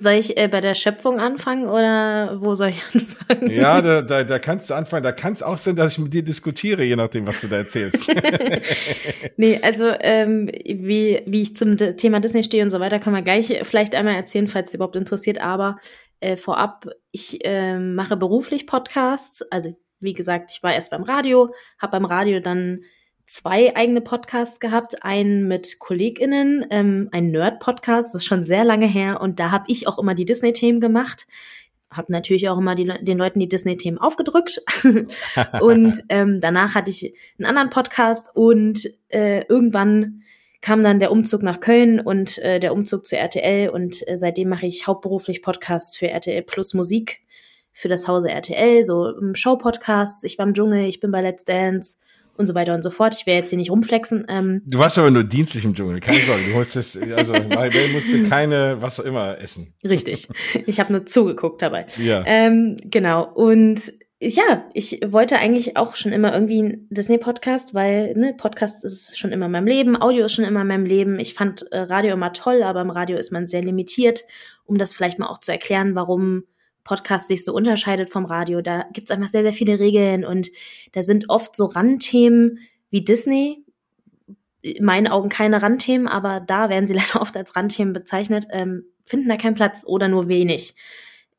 Soll 0.00 0.12
ich 0.12 0.36
äh, 0.36 0.46
bei 0.46 0.60
der 0.60 0.76
Schöpfung 0.76 1.18
anfangen 1.18 1.66
oder 1.66 2.40
wo 2.40 2.54
soll 2.54 2.68
ich 2.68 2.82
anfangen? 2.94 3.50
Ja, 3.50 3.82
da, 3.82 4.00
da, 4.00 4.22
da 4.22 4.38
kannst 4.38 4.70
du 4.70 4.74
anfangen. 4.74 5.02
Da 5.02 5.10
kann 5.10 5.32
es 5.32 5.42
auch 5.42 5.58
sein, 5.58 5.74
dass 5.74 5.92
ich 5.92 5.98
mit 5.98 6.14
dir 6.14 6.22
diskutiere, 6.22 6.84
je 6.84 6.94
nachdem, 6.94 7.26
was 7.26 7.40
du 7.40 7.48
da 7.48 7.56
erzählst. 7.56 8.08
nee, 9.36 9.58
also 9.60 9.88
ähm, 10.00 10.46
wie, 10.46 11.22
wie 11.26 11.42
ich 11.42 11.56
zum 11.56 11.76
Thema 11.76 12.20
Disney 12.20 12.44
stehe 12.44 12.62
und 12.62 12.70
so 12.70 12.78
weiter, 12.78 13.00
kann 13.00 13.12
man 13.12 13.24
gleich 13.24 13.58
vielleicht 13.64 13.96
einmal 13.96 14.14
erzählen, 14.14 14.46
falls 14.46 14.70
es 14.70 14.74
überhaupt 14.76 14.94
interessiert. 14.94 15.40
Aber 15.40 15.78
äh, 16.20 16.36
vorab, 16.36 16.86
ich 17.10 17.44
äh, 17.44 17.76
mache 17.76 18.16
beruflich 18.16 18.68
Podcasts. 18.68 19.42
Also 19.50 19.76
wie 19.98 20.14
gesagt, 20.14 20.52
ich 20.52 20.62
war 20.62 20.74
erst 20.74 20.92
beim 20.92 21.02
Radio, 21.02 21.52
habe 21.80 21.90
beim 21.90 22.04
Radio 22.04 22.38
dann 22.38 22.82
zwei 23.28 23.76
eigene 23.76 24.00
Podcasts 24.00 24.58
gehabt, 24.58 25.04
einen 25.04 25.46
mit 25.46 25.78
KollegInnen, 25.78 26.66
ähm, 26.70 27.08
ein 27.12 27.30
Nerd-Podcast, 27.30 28.14
das 28.14 28.22
ist 28.22 28.26
schon 28.26 28.42
sehr 28.42 28.64
lange 28.64 28.86
her 28.86 29.20
und 29.20 29.38
da 29.38 29.50
habe 29.50 29.66
ich 29.68 29.86
auch 29.86 29.98
immer 29.98 30.14
die 30.14 30.24
Disney-Themen 30.24 30.80
gemacht. 30.80 31.26
Habe 31.90 32.10
natürlich 32.10 32.48
auch 32.48 32.56
immer 32.56 32.74
die, 32.74 32.86
den 32.86 33.18
Leuten 33.18 33.38
die 33.38 33.48
Disney-Themen 33.48 33.98
aufgedrückt. 33.98 34.62
und 35.60 36.02
ähm, 36.08 36.40
danach 36.40 36.74
hatte 36.74 36.90
ich 36.90 37.14
einen 37.38 37.46
anderen 37.46 37.68
Podcast 37.70 38.30
und 38.34 38.90
äh, 39.08 39.44
irgendwann 39.46 40.22
kam 40.62 40.82
dann 40.82 40.98
der 40.98 41.12
Umzug 41.12 41.42
nach 41.42 41.60
Köln 41.60 42.00
und 42.00 42.38
äh, 42.38 42.60
der 42.60 42.72
Umzug 42.72 43.06
zu 43.06 43.16
RTL 43.16 43.68
und 43.68 44.08
äh, 44.08 44.16
seitdem 44.16 44.48
mache 44.48 44.66
ich 44.66 44.86
hauptberuflich 44.86 45.42
Podcasts 45.42 45.98
für 45.98 46.08
RTL 46.08 46.42
Plus 46.42 46.72
Musik 46.72 47.20
für 47.72 47.88
das 47.88 48.08
Hause 48.08 48.30
RTL, 48.30 48.82
so 48.84 49.12
Show-Podcasts. 49.34 50.24
Ich 50.24 50.38
war 50.38 50.46
im 50.46 50.54
Dschungel, 50.54 50.86
ich 50.86 50.98
bin 50.98 51.10
bei 51.10 51.20
Let's 51.20 51.44
Dance 51.44 51.98
und 52.38 52.46
so 52.46 52.54
weiter 52.54 52.72
und 52.72 52.82
so 52.82 52.90
fort. 52.90 53.14
Ich 53.18 53.26
werde 53.26 53.40
jetzt 53.40 53.50
hier 53.50 53.58
nicht 53.58 53.70
rumflexen. 53.70 54.24
Ähm, 54.28 54.62
du 54.64 54.78
warst 54.78 54.96
aber 54.96 55.10
nur 55.10 55.24
dienstlich 55.24 55.64
im 55.64 55.74
Dschungel, 55.74 56.00
keine 56.00 56.20
Sorge. 56.20 56.42
Du 56.48 56.54
holst 56.54 56.76
das, 56.76 56.96
also 56.96 57.32
Maribel 57.48 57.88
musste 57.88 58.22
keine, 58.22 58.80
was 58.80 59.00
auch 59.00 59.04
immer 59.04 59.38
essen. 59.40 59.74
Richtig. 59.84 60.28
Ich 60.66 60.80
habe 60.80 60.92
nur 60.92 61.04
zugeguckt 61.04 61.60
dabei. 61.60 61.86
Ja. 61.98 62.22
Ähm, 62.24 62.76
genau. 62.84 63.30
Und 63.34 63.92
ja, 64.20 64.64
ich 64.72 65.00
wollte 65.06 65.38
eigentlich 65.38 65.76
auch 65.76 65.94
schon 65.94 66.12
immer 66.12 66.32
irgendwie 66.32 66.58
einen 66.58 66.88
Disney-Podcast, 66.90 67.74
weil 67.74 68.14
ne, 68.14 68.34
Podcast 68.36 68.84
ist 68.84 69.18
schon 69.18 69.30
immer 69.32 69.46
in 69.46 69.52
meinem 69.52 69.66
Leben, 69.66 70.00
Audio 70.00 70.26
ist 70.26 70.34
schon 70.34 70.44
immer 70.44 70.62
in 70.62 70.66
meinem 70.66 70.86
Leben. 70.86 71.20
Ich 71.20 71.34
fand 71.34 71.70
äh, 71.72 71.80
Radio 71.80 72.14
immer 72.14 72.32
toll, 72.32 72.62
aber 72.62 72.80
im 72.80 72.90
Radio 72.90 73.16
ist 73.16 73.32
man 73.32 73.46
sehr 73.46 73.62
limitiert, 73.62 74.24
um 74.64 74.78
das 74.78 74.92
vielleicht 74.92 75.18
mal 75.18 75.28
auch 75.28 75.38
zu 75.38 75.52
erklären, 75.52 75.94
warum 75.94 76.44
Podcast 76.88 77.28
sich 77.28 77.44
so 77.44 77.52
unterscheidet 77.52 78.08
vom 78.08 78.24
Radio. 78.24 78.62
Da 78.62 78.86
gibt's 78.94 79.10
einfach 79.10 79.28
sehr, 79.28 79.42
sehr 79.42 79.52
viele 79.52 79.78
Regeln 79.78 80.24
und 80.24 80.50
da 80.92 81.02
sind 81.02 81.28
oft 81.28 81.54
so 81.54 81.66
Randthemen 81.66 82.60
wie 82.88 83.04
Disney. 83.04 83.62
In 84.62 84.84
meinen 84.84 85.06
Augen 85.06 85.28
keine 85.28 85.60
Randthemen, 85.62 86.08
aber 86.08 86.40
da 86.40 86.70
werden 86.70 86.86
sie 86.86 86.94
leider 86.94 87.20
oft 87.20 87.36
als 87.36 87.54
Randthemen 87.54 87.92
bezeichnet, 87.92 88.46
ähm, 88.50 88.84
finden 89.04 89.28
da 89.28 89.36
keinen 89.36 89.54
Platz 89.54 89.84
oder 89.86 90.08
nur 90.08 90.28
wenig. 90.28 90.74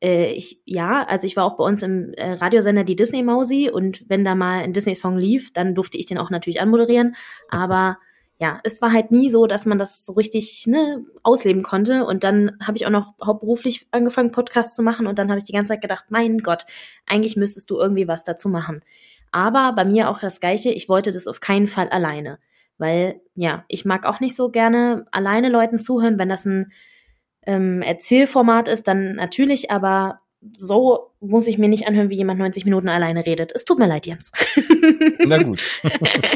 Äh, 0.00 0.32
ich, 0.34 0.62
ja, 0.66 1.04
also 1.04 1.26
ich 1.26 1.36
war 1.36 1.44
auch 1.44 1.56
bei 1.56 1.64
uns 1.64 1.82
im 1.82 2.14
äh, 2.14 2.32
Radiosender 2.34 2.84
die 2.84 2.96
Disney 2.96 3.24
Mausi 3.24 3.70
und 3.70 4.08
wenn 4.08 4.24
da 4.24 4.36
mal 4.36 4.60
ein 4.60 4.72
Disney-Song 4.72 5.18
lief, 5.18 5.52
dann 5.52 5.74
durfte 5.74 5.98
ich 5.98 6.06
den 6.06 6.18
auch 6.18 6.30
natürlich 6.30 6.60
anmoderieren. 6.60 7.16
Aber 7.48 7.98
ja, 8.40 8.58
es 8.64 8.80
war 8.80 8.90
halt 8.90 9.10
nie 9.10 9.28
so, 9.28 9.46
dass 9.46 9.66
man 9.66 9.76
das 9.76 10.06
so 10.06 10.14
richtig 10.14 10.66
ne, 10.66 11.04
ausleben 11.22 11.62
konnte. 11.62 12.06
Und 12.06 12.24
dann 12.24 12.56
habe 12.62 12.78
ich 12.78 12.86
auch 12.86 12.90
noch 12.90 13.12
hauptberuflich 13.22 13.86
angefangen, 13.90 14.32
Podcasts 14.32 14.74
zu 14.74 14.82
machen. 14.82 15.06
Und 15.06 15.18
dann 15.18 15.28
habe 15.28 15.38
ich 15.38 15.44
die 15.44 15.52
ganze 15.52 15.74
Zeit 15.74 15.82
gedacht, 15.82 16.06
mein 16.08 16.38
Gott, 16.38 16.64
eigentlich 17.06 17.36
müsstest 17.36 17.70
du 17.70 17.76
irgendwie 17.76 18.08
was 18.08 18.24
dazu 18.24 18.48
machen. 18.48 18.80
Aber 19.30 19.74
bei 19.74 19.84
mir 19.84 20.08
auch 20.08 20.20
das 20.20 20.40
Gleiche, 20.40 20.70
ich 20.70 20.88
wollte 20.88 21.12
das 21.12 21.26
auf 21.26 21.40
keinen 21.40 21.66
Fall 21.66 21.90
alleine. 21.90 22.38
Weil, 22.78 23.20
ja, 23.34 23.64
ich 23.68 23.84
mag 23.84 24.06
auch 24.06 24.20
nicht 24.20 24.34
so 24.34 24.48
gerne 24.50 25.04
alleine 25.12 25.50
Leuten 25.50 25.78
zuhören. 25.78 26.18
Wenn 26.18 26.30
das 26.30 26.46
ein 26.46 26.72
ähm, 27.42 27.82
Erzählformat 27.82 28.68
ist, 28.68 28.88
dann 28.88 29.16
natürlich, 29.16 29.70
aber 29.70 30.20
so 30.56 31.10
muss 31.20 31.48
ich 31.48 31.58
mir 31.58 31.68
nicht 31.68 31.86
anhören, 31.86 32.08
wie 32.08 32.16
jemand 32.16 32.38
90 32.38 32.64
Minuten 32.64 32.88
alleine 32.88 33.26
redet. 33.26 33.52
Es 33.54 33.66
tut 33.66 33.78
mir 33.78 33.86
leid, 33.86 34.06
Jens. 34.06 34.32
Na 35.18 35.42
gut. 35.42 35.60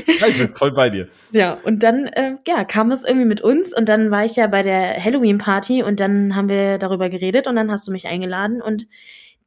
ich 0.07 0.39
bin 0.39 0.49
voll 0.49 0.73
bei 0.73 0.91
dir. 0.91 1.09
Ja, 1.33 1.55
und 1.65 1.83
dann 1.83 2.07
äh, 2.07 2.37
ja, 2.47 2.65
kam 2.65 2.91
es 2.91 3.05
irgendwie 3.05 3.27
mit 3.27 3.41
uns 3.41 3.75
und 3.75 3.89
dann 3.89 4.11
war 4.11 4.25
ich 4.25 4.37
ja 4.37 4.47
bei 4.47 4.63
der 4.63 5.03
Halloween-Party 5.03 5.83
und 5.83 6.01
dann 6.01 6.37
haben 6.37 6.51
wir 6.51 6.77
darüber 6.79 7.09
geredet 7.09 7.47
und 7.47 7.57
dann 7.57 7.71
hast 7.71 7.89
du 7.89 7.93
mich 7.93 8.07
eingeladen 8.07 8.61
und 8.61 8.87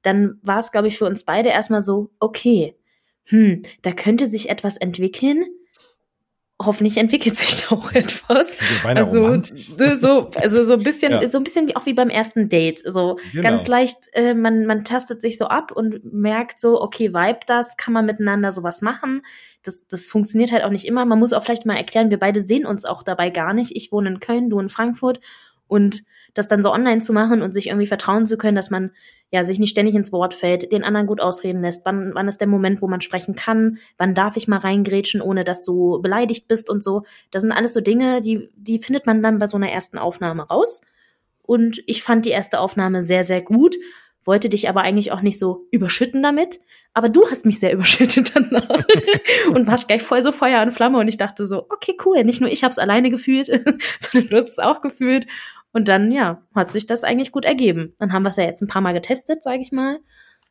dann 0.01 0.39
war 0.41 0.59
es, 0.59 0.71
glaube 0.71 0.87
ich, 0.87 0.97
für 0.97 1.05
uns 1.05 1.23
beide 1.23 1.49
erstmal 1.49 1.81
so, 1.81 2.09
okay, 2.19 2.75
hm, 3.25 3.61
da 3.83 3.91
könnte 3.91 4.25
sich 4.25 4.49
etwas 4.49 4.77
entwickeln, 4.77 5.45
hoffentlich 6.61 6.97
entwickelt 6.97 7.35
sich 7.35 7.61
da 7.61 7.75
auch 7.75 7.91
etwas. 7.91 8.57
Also 8.83 9.27
äh, 9.27 9.97
so, 9.97 10.31
also 10.35 10.63
so 10.63 10.73
ein 10.73 10.83
bisschen, 10.83 11.11
ja. 11.21 11.27
so 11.27 11.37
ein 11.37 11.43
bisschen 11.43 11.67
wie 11.67 11.75
auch 11.75 11.85
wie 11.85 11.93
beim 11.93 12.09
ersten 12.09 12.49
Date. 12.49 12.79
So 12.79 13.19
genau. 13.31 13.43
ganz 13.43 13.67
leicht, 13.67 13.97
äh, 14.13 14.33
man, 14.33 14.65
man 14.65 14.83
tastet 14.83 15.21
sich 15.21 15.37
so 15.37 15.45
ab 15.45 15.71
und 15.71 16.13
merkt 16.13 16.59
so, 16.59 16.81
okay, 16.81 17.13
vibe 17.13 17.39
das, 17.45 17.77
kann 17.77 17.93
man 17.93 18.05
miteinander 18.05 18.51
sowas 18.51 18.81
machen. 18.81 19.21
Das, 19.63 19.85
das 19.87 20.07
funktioniert 20.07 20.51
halt 20.51 20.63
auch 20.63 20.71
nicht 20.71 20.85
immer. 20.85 21.05
Man 21.05 21.19
muss 21.19 21.33
auch 21.33 21.43
vielleicht 21.43 21.65
mal 21.65 21.75
erklären, 21.75 22.09
wir 22.09 22.19
beide 22.19 22.41
sehen 22.41 22.65
uns 22.65 22.85
auch 22.85 23.03
dabei 23.03 23.29
gar 23.29 23.53
nicht. 23.53 23.75
Ich 23.75 23.91
wohne 23.91 24.09
in 24.09 24.19
Köln, 24.19 24.49
du 24.49 24.59
in 24.59 24.69
Frankfurt 24.69 25.19
und 25.67 26.03
das 26.33 26.47
dann 26.47 26.61
so 26.61 26.71
online 26.71 27.01
zu 27.01 27.13
machen 27.13 27.41
und 27.41 27.53
sich 27.53 27.67
irgendwie 27.67 27.87
vertrauen 27.87 28.25
zu 28.25 28.37
können, 28.37 28.55
dass 28.55 28.69
man 28.69 28.91
ja 29.31 29.43
sich 29.43 29.59
nicht 29.59 29.71
ständig 29.71 29.95
ins 29.95 30.11
Wort 30.11 30.33
fällt, 30.33 30.71
den 30.71 30.83
anderen 30.83 31.07
gut 31.07 31.19
ausreden 31.19 31.61
lässt. 31.61 31.85
Wann, 31.85 32.11
wann 32.13 32.27
ist 32.27 32.39
der 32.39 32.47
Moment, 32.47 32.81
wo 32.81 32.87
man 32.87 33.01
sprechen 33.01 33.35
kann? 33.35 33.79
Wann 33.97 34.13
darf 34.13 34.37
ich 34.37 34.47
mal 34.47 34.59
reingrätschen, 34.59 35.21
ohne 35.21 35.43
dass 35.43 35.65
du 35.65 36.01
beleidigt 36.01 36.47
bist 36.47 36.69
und 36.69 36.83
so? 36.83 37.03
Das 37.31 37.41
sind 37.41 37.51
alles 37.51 37.73
so 37.73 37.81
Dinge, 37.81 38.21
die, 38.21 38.49
die 38.55 38.79
findet 38.79 39.05
man 39.05 39.21
dann 39.21 39.39
bei 39.39 39.47
so 39.47 39.57
einer 39.57 39.71
ersten 39.71 39.97
Aufnahme 39.97 40.43
raus. 40.43 40.81
Und 41.41 41.81
ich 41.87 42.03
fand 42.03 42.25
die 42.25 42.31
erste 42.31 42.59
Aufnahme 42.59 43.03
sehr, 43.03 43.23
sehr 43.23 43.41
gut, 43.41 43.75
wollte 44.25 44.49
dich 44.49 44.69
aber 44.69 44.81
eigentlich 44.81 45.11
auch 45.11 45.21
nicht 45.21 45.39
so 45.39 45.67
überschütten 45.71 46.21
damit. 46.21 46.59
Aber 46.93 47.09
du 47.09 47.29
hast 47.29 47.45
mich 47.45 47.59
sehr 47.59 47.73
überschüttet 47.73 48.31
danach 48.33 48.83
und 49.53 49.67
warst 49.67 49.87
gleich 49.87 50.03
voll 50.03 50.23
so 50.23 50.31
Feuer 50.31 50.61
und 50.61 50.71
Flamme 50.71 50.99
und 50.99 51.07
ich 51.07 51.17
dachte 51.17 51.45
so, 51.45 51.65
okay, 51.69 51.95
cool, 52.05 52.23
nicht 52.23 52.41
nur 52.41 52.49
ich 52.49 52.63
habe 52.63 52.71
es 52.71 52.79
alleine 52.79 53.09
gefühlt, 53.09 53.47
sondern 53.99 54.29
du 54.29 54.37
hast 54.37 54.49
es 54.49 54.59
auch 54.59 54.81
gefühlt 54.81 55.27
und 55.77 55.87
dann, 55.87 56.11
ja, 56.11 56.41
hat 56.55 56.71
sich 56.71 56.87
das 56.87 57.03
eigentlich 57.03 57.31
gut 57.31 57.45
ergeben. 57.45 57.93
Dann 57.99 58.11
haben 58.11 58.23
wir 58.23 58.29
es 58.29 58.35
ja 58.35 58.45
jetzt 58.45 58.63
ein 58.63 58.67
paar 58.67 58.81
Mal 58.81 58.95
getestet, 58.95 59.43
sage 59.43 59.61
ich 59.61 59.71
mal, 59.71 59.99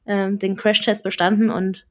ähm, 0.07 0.39
den 0.39 0.57
Crash-Test 0.57 1.03
bestanden 1.03 1.51
und 1.51 1.89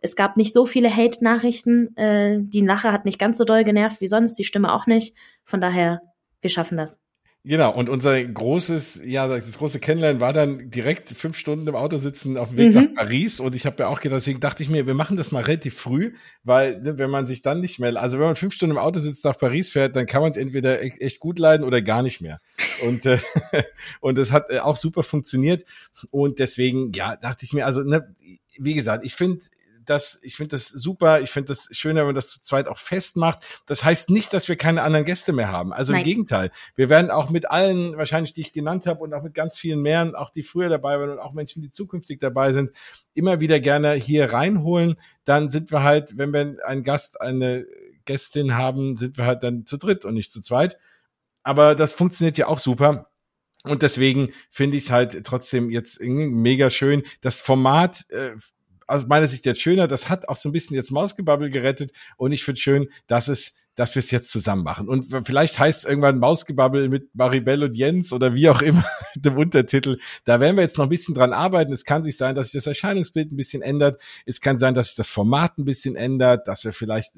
es 0.00 0.14
gab 0.14 0.36
nicht 0.36 0.54
so 0.54 0.66
viele 0.66 0.94
Hate-Nachrichten. 0.94 1.96
Äh, 1.96 2.38
die 2.42 2.60
Lache 2.60 2.92
hat 2.92 3.04
nicht 3.04 3.18
ganz 3.18 3.38
so 3.38 3.44
doll 3.44 3.64
genervt 3.64 4.00
wie 4.00 4.06
sonst, 4.06 4.34
die 4.34 4.44
Stimme 4.44 4.72
auch 4.72 4.86
nicht. 4.86 5.16
Von 5.42 5.60
daher, 5.60 6.00
wir 6.40 6.50
schaffen 6.50 6.78
das. 6.78 7.00
Genau, 7.48 7.72
und 7.72 7.88
unser 7.88 8.24
großes, 8.24 9.02
ja, 9.04 9.28
das 9.28 9.58
große 9.58 9.78
Kennenlernen 9.78 10.20
war 10.20 10.32
dann 10.32 10.68
direkt 10.68 11.10
fünf 11.10 11.38
Stunden 11.38 11.68
im 11.68 11.76
Auto 11.76 11.96
sitzen 11.96 12.36
auf 12.38 12.48
dem 12.48 12.58
Weg 12.58 12.74
mhm. 12.74 12.74
nach 12.74 12.94
Paris. 12.94 13.38
Und 13.38 13.54
ich 13.54 13.66
habe 13.66 13.84
ja 13.84 13.88
auch 13.88 14.00
gedacht, 14.00 14.18
deswegen 14.18 14.40
dachte 14.40 14.64
ich 14.64 14.68
mir, 14.68 14.88
wir 14.88 14.94
machen 14.94 15.16
das 15.16 15.30
mal 15.30 15.44
relativ 15.44 15.78
früh, 15.78 16.14
weil 16.42 16.80
ne, 16.80 16.98
wenn 16.98 17.08
man 17.08 17.28
sich 17.28 17.42
dann 17.42 17.60
nicht 17.60 17.78
mehr, 17.78 18.02
also 18.02 18.18
wenn 18.18 18.26
man 18.26 18.34
fünf 18.34 18.52
Stunden 18.52 18.74
im 18.74 18.82
Auto 18.82 18.98
sitzt 18.98 19.24
nach 19.24 19.38
Paris 19.38 19.70
fährt, 19.70 19.94
dann 19.94 20.06
kann 20.06 20.22
man 20.22 20.32
es 20.32 20.36
entweder 20.36 20.82
e-, 20.82 20.88
echt 20.98 21.20
gut 21.20 21.38
leiden 21.38 21.64
oder 21.64 21.82
gar 21.82 22.02
nicht 22.02 22.20
mehr. 22.20 22.40
Und 22.84 23.06
äh, 23.06 23.18
und 24.00 24.18
es 24.18 24.32
hat 24.32 24.50
äh, 24.50 24.58
auch 24.58 24.76
super 24.76 25.04
funktioniert. 25.04 25.64
Und 26.10 26.40
deswegen, 26.40 26.90
ja, 26.96 27.14
dachte 27.14 27.44
ich 27.44 27.52
mir, 27.52 27.64
also 27.64 27.82
ne, 27.82 28.12
wie 28.58 28.74
gesagt, 28.74 29.04
ich 29.04 29.14
finde 29.14 29.38
das, 29.86 30.18
ich 30.22 30.36
finde 30.36 30.56
das 30.56 30.68
super. 30.68 31.20
Ich 31.20 31.30
finde 31.30 31.48
das 31.48 31.68
schöner, 31.72 32.00
wenn 32.00 32.08
man 32.08 32.14
das 32.14 32.30
zu 32.30 32.42
zweit 32.42 32.68
auch 32.68 32.78
festmacht. 32.78 33.40
Das 33.66 33.84
heißt 33.84 34.10
nicht, 34.10 34.32
dass 34.32 34.48
wir 34.48 34.56
keine 34.56 34.82
anderen 34.82 35.04
Gäste 35.04 35.32
mehr 35.32 35.50
haben. 35.50 35.72
Also 35.72 35.92
Nein. 35.92 36.02
im 36.02 36.04
Gegenteil. 36.06 36.50
Wir 36.74 36.88
werden 36.88 37.10
auch 37.10 37.30
mit 37.30 37.50
allen 37.50 37.96
wahrscheinlich, 37.96 38.32
die 38.32 38.42
ich 38.42 38.52
genannt 38.52 38.86
habe 38.86 39.00
und 39.00 39.14
auch 39.14 39.22
mit 39.22 39.34
ganz 39.34 39.58
vielen 39.58 39.80
mehr, 39.80 40.12
auch 40.16 40.30
die 40.30 40.42
früher 40.42 40.68
dabei 40.68 40.98
waren 40.98 41.10
und 41.10 41.18
auch 41.18 41.32
Menschen, 41.32 41.62
die 41.62 41.70
zukünftig 41.70 42.20
dabei 42.20 42.52
sind, 42.52 42.70
immer 43.14 43.40
wieder 43.40 43.60
gerne 43.60 43.92
hier 43.94 44.32
reinholen. 44.32 44.96
Dann 45.24 45.48
sind 45.48 45.70
wir 45.70 45.82
halt, 45.82 46.18
wenn 46.18 46.32
wir 46.32 46.58
einen 46.64 46.82
Gast, 46.82 47.20
eine 47.20 47.66
Gästin 48.04 48.56
haben, 48.56 48.96
sind 48.96 49.18
wir 49.18 49.26
halt 49.26 49.42
dann 49.42 49.66
zu 49.66 49.76
dritt 49.76 50.04
und 50.04 50.14
nicht 50.14 50.32
zu 50.32 50.40
zweit. 50.40 50.78
Aber 51.42 51.74
das 51.74 51.92
funktioniert 51.92 52.38
ja 52.38 52.48
auch 52.48 52.58
super. 52.58 53.10
Und 53.66 53.82
deswegen 53.82 54.32
finde 54.48 54.76
ich 54.76 54.84
es 54.84 54.90
halt 54.90 55.24
trotzdem 55.24 55.70
jetzt 55.70 56.00
mega 56.00 56.70
schön. 56.70 57.02
Das 57.20 57.36
Format 57.36 58.08
äh, 58.10 58.32
aus 58.86 59.06
meiner 59.06 59.28
Sicht 59.28 59.46
jetzt 59.46 59.60
schöner. 59.60 59.88
Das 59.88 60.08
hat 60.08 60.28
auch 60.28 60.36
so 60.36 60.48
ein 60.48 60.52
bisschen 60.52 60.76
jetzt 60.76 60.90
Mausgebabbel 60.90 61.50
gerettet 61.50 61.92
und 62.16 62.32
ich 62.32 62.44
finde 62.44 62.60
schön, 62.60 62.88
dass 63.06 63.28
es 63.28 63.54
dass 63.76 63.94
wir 63.94 64.00
es 64.00 64.10
jetzt 64.10 64.30
zusammen 64.30 64.64
machen. 64.64 64.88
Und 64.88 65.06
vielleicht 65.26 65.58
heißt 65.58 65.80
es 65.80 65.84
irgendwann 65.84 66.18
Mausgebabbel 66.18 66.88
mit 66.88 67.14
Maribel 67.14 67.62
und 67.62 67.76
Jens 67.76 68.12
oder 68.12 68.34
wie 68.34 68.48
auch 68.48 68.62
immer 68.62 68.84
dem 69.16 69.36
Untertitel. 69.36 69.98
Da 70.24 70.40
werden 70.40 70.56
wir 70.56 70.62
jetzt 70.62 70.78
noch 70.78 70.86
ein 70.86 70.90
bisschen 70.90 71.14
dran 71.14 71.34
arbeiten. 71.34 71.72
Es 71.72 71.84
kann 71.84 72.02
sich 72.02 72.16
sein, 72.16 72.34
dass 72.34 72.46
sich 72.46 72.58
das 72.58 72.66
Erscheinungsbild 72.66 73.30
ein 73.30 73.36
bisschen 73.36 73.60
ändert. 73.62 74.00
Es 74.24 74.40
kann 74.40 74.56
sein, 74.56 74.74
dass 74.74 74.86
sich 74.86 74.96
das 74.96 75.10
Format 75.10 75.58
ein 75.58 75.66
bisschen 75.66 75.94
ändert, 75.94 76.48
dass 76.48 76.64
wir 76.64 76.72
vielleicht 76.72 77.12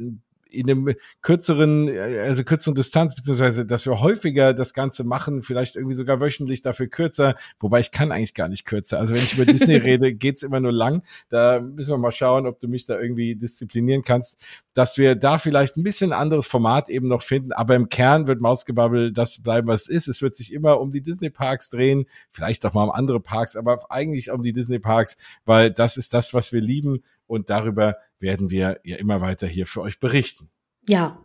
in 0.50 0.70
einem 0.70 0.94
kürzeren, 1.22 1.88
also 1.88 2.44
kürzeren 2.44 2.74
Distanz, 2.74 3.14
beziehungsweise, 3.14 3.66
dass 3.66 3.86
wir 3.86 4.00
häufiger 4.00 4.54
das 4.54 4.74
Ganze 4.74 5.04
machen, 5.04 5.42
vielleicht 5.42 5.76
irgendwie 5.76 5.94
sogar 5.94 6.20
wöchentlich, 6.20 6.62
dafür 6.62 6.88
kürzer, 6.88 7.34
wobei 7.58 7.80
ich 7.80 7.90
kann 7.90 8.12
eigentlich 8.12 8.34
gar 8.34 8.48
nicht 8.48 8.64
kürzer. 8.64 8.98
Also 8.98 9.14
wenn 9.14 9.22
ich 9.22 9.34
über 9.34 9.46
Disney 9.46 9.76
rede, 9.76 10.14
geht's 10.14 10.42
immer 10.42 10.60
nur 10.60 10.72
lang. 10.72 11.02
Da 11.28 11.60
müssen 11.60 11.90
wir 11.90 11.98
mal 11.98 12.10
schauen, 12.10 12.46
ob 12.46 12.60
du 12.60 12.68
mich 12.68 12.86
da 12.86 12.98
irgendwie 12.98 13.36
disziplinieren 13.36 14.02
kannst, 14.02 14.38
dass 14.74 14.98
wir 14.98 15.14
da 15.14 15.38
vielleicht 15.38 15.76
ein 15.76 15.82
bisschen 15.82 16.12
anderes 16.12 16.46
Format 16.46 16.88
eben 16.88 17.08
noch 17.08 17.22
finden, 17.22 17.52
aber 17.52 17.74
im 17.74 17.88
Kern 17.88 18.26
wird 18.26 18.40
Mausgebabbel 18.40 19.12
das 19.12 19.42
bleiben, 19.42 19.68
was 19.68 19.82
es 19.82 19.88
ist. 19.88 20.08
Es 20.08 20.22
wird 20.22 20.36
sich 20.36 20.52
immer 20.52 20.80
um 20.80 20.90
die 20.90 21.02
Disney-Parks 21.02 21.68
drehen, 21.70 22.06
vielleicht 22.30 22.64
auch 22.64 22.74
mal 22.74 22.84
um 22.84 22.90
andere 22.90 23.20
Parks, 23.20 23.56
aber 23.56 23.78
eigentlich 23.90 24.30
um 24.30 24.42
die 24.42 24.52
Disney-Parks, 24.52 25.16
weil 25.44 25.70
das 25.70 25.96
ist 25.96 26.14
das, 26.14 26.34
was 26.34 26.52
wir 26.52 26.60
lieben 26.60 27.02
und 27.28 27.50
darüber 27.50 27.96
werden 28.18 28.50
wir 28.50 28.80
ja 28.82 28.96
immer 28.96 29.20
weiter 29.20 29.46
hier 29.46 29.68
für 29.68 29.82
euch 29.82 30.00
berichten. 30.00 30.50
Ja, 30.88 31.22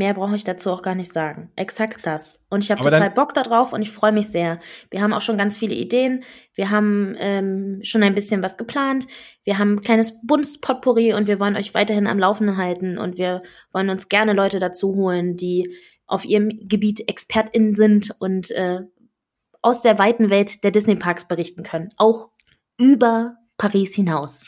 Mehr 0.00 0.14
brauche 0.14 0.34
ich 0.34 0.44
dazu 0.44 0.70
auch 0.70 0.80
gar 0.80 0.94
nicht 0.94 1.12
sagen. 1.12 1.50
Exakt 1.56 2.06
das. 2.06 2.40
Und 2.48 2.64
ich 2.64 2.70
habe 2.70 2.82
total 2.82 3.10
Bock 3.10 3.34
darauf 3.34 3.74
und 3.74 3.82
ich 3.82 3.90
freue 3.90 4.12
mich 4.12 4.28
sehr. 4.28 4.58
Wir 4.90 5.02
haben 5.02 5.12
auch 5.12 5.20
schon 5.20 5.36
ganz 5.36 5.58
viele 5.58 5.74
Ideen. 5.74 6.24
Wir 6.54 6.70
haben 6.70 7.16
ähm, 7.18 7.80
schon 7.82 8.02
ein 8.02 8.14
bisschen 8.14 8.42
was 8.42 8.56
geplant. 8.56 9.06
Wir 9.44 9.58
haben 9.58 9.74
ein 9.74 9.80
kleines 9.82 10.22
buntes 10.22 10.58
Potpourri 10.58 11.12
und 11.12 11.26
wir 11.26 11.38
wollen 11.38 11.54
euch 11.54 11.74
weiterhin 11.74 12.06
am 12.06 12.18
Laufenden 12.18 12.56
halten 12.56 12.96
und 12.96 13.18
wir 13.18 13.42
wollen 13.72 13.90
uns 13.90 14.08
gerne 14.08 14.32
Leute 14.32 14.58
dazu 14.58 14.94
holen, 14.94 15.36
die 15.36 15.76
auf 16.06 16.24
ihrem 16.24 16.48
Gebiet 16.66 17.06
ExpertInnen 17.06 17.74
sind 17.74 18.14
und 18.20 18.52
äh, 18.52 18.78
aus 19.60 19.82
der 19.82 19.98
weiten 19.98 20.30
Welt 20.30 20.64
der 20.64 20.70
Disney 20.70 20.96
Parks 20.96 21.28
berichten 21.28 21.62
können. 21.62 21.90
Auch 21.98 22.30
über 22.80 23.36
Paris 23.60 23.94
hinaus. 23.94 24.46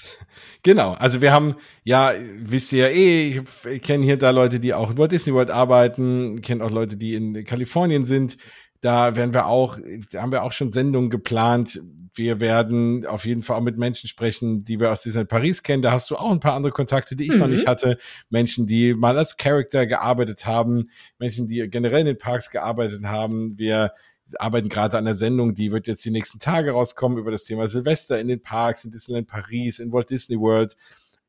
Genau, 0.63 0.93
also 0.93 1.21
wir 1.21 1.33
haben, 1.33 1.57
ja, 1.85 2.13
wisst 2.39 2.73
ihr 2.73 2.89
ja 2.89 2.95
eh, 2.95 3.43
ich 3.71 3.83
kenne 3.83 4.05
hier 4.05 4.17
da 4.17 4.31
Leute, 4.31 4.59
die 4.59 4.73
auch 4.73 4.93
in 4.93 4.99
Walt 4.99 5.13
Disney 5.13 5.35
World 5.35 5.51
arbeiten, 5.51 6.41
kenne 6.41 6.65
auch 6.65 6.71
Leute, 6.71 6.97
die 6.97 7.15
in 7.15 7.45
Kalifornien 7.45 8.07
sind. 8.07 8.39
Da 8.81 9.15
werden 9.15 9.35
wir 9.35 9.47
auch, 9.47 9.79
da 10.11 10.23
haben 10.23 10.33
wir 10.33 10.43
auch 10.43 10.53
schon 10.53 10.73
Sendungen 10.73 11.11
geplant. 11.11 11.81
Wir 12.15 12.41
werden 12.41 13.07
auf 13.07 13.27
jeden 13.27 13.43
Fall 13.43 13.59
auch 13.59 13.63
mit 13.63 13.77
Menschen 13.77 14.09
sprechen, 14.09 14.61
die 14.65 14.81
wir 14.81 14.91
aus 14.91 15.03
Disneyland 15.03 15.29
Paris 15.29 15.63
kennen. 15.63 15.83
Da 15.83 15.93
hast 15.93 16.11
du 16.11 16.17
auch 16.17 16.31
ein 16.31 16.41
paar 16.41 16.55
andere 16.55 16.73
Kontakte, 16.73 17.15
die 17.15 17.25
ich 17.25 17.35
mhm. 17.35 17.41
noch 17.41 17.49
nicht 17.49 17.67
hatte. 17.67 17.99
Menschen, 18.31 18.67
die 18.67 18.95
mal 18.95 19.19
als 19.19 19.37
Character 19.37 19.87
gearbeitet 19.87 20.47
haben, 20.47 20.89
Menschen, 21.19 21.49
die 21.49 21.69
generell 21.69 22.01
in 22.01 22.07
den 22.07 22.19
Parks 22.19 22.51
gearbeitet 22.51 23.05
haben. 23.05 23.59
Wir 23.59 23.93
arbeiten 24.41 24.69
gerade 24.69 24.99
an 24.99 25.05
der 25.05 25.15
Sendung, 25.15 25.55
die 25.55 25.73
wird 25.73 25.87
jetzt 25.87 26.05
die 26.05 26.11
nächsten 26.11 26.39
Tage 26.39 26.73
rauskommen 26.73 27.19
über 27.19 27.31
das 27.31 27.45
Thema 27.45 27.69
Silvester 27.69 28.21
in 28.21 28.29
den 28.29 28.43
Parks, 28.43 28.85
in 28.85 28.91
Disneyland 28.91 29.29
Paris, 29.29 29.79
in 29.79 29.93
Walt 29.93 30.11
Disney 30.11 30.39
World. 30.39 30.77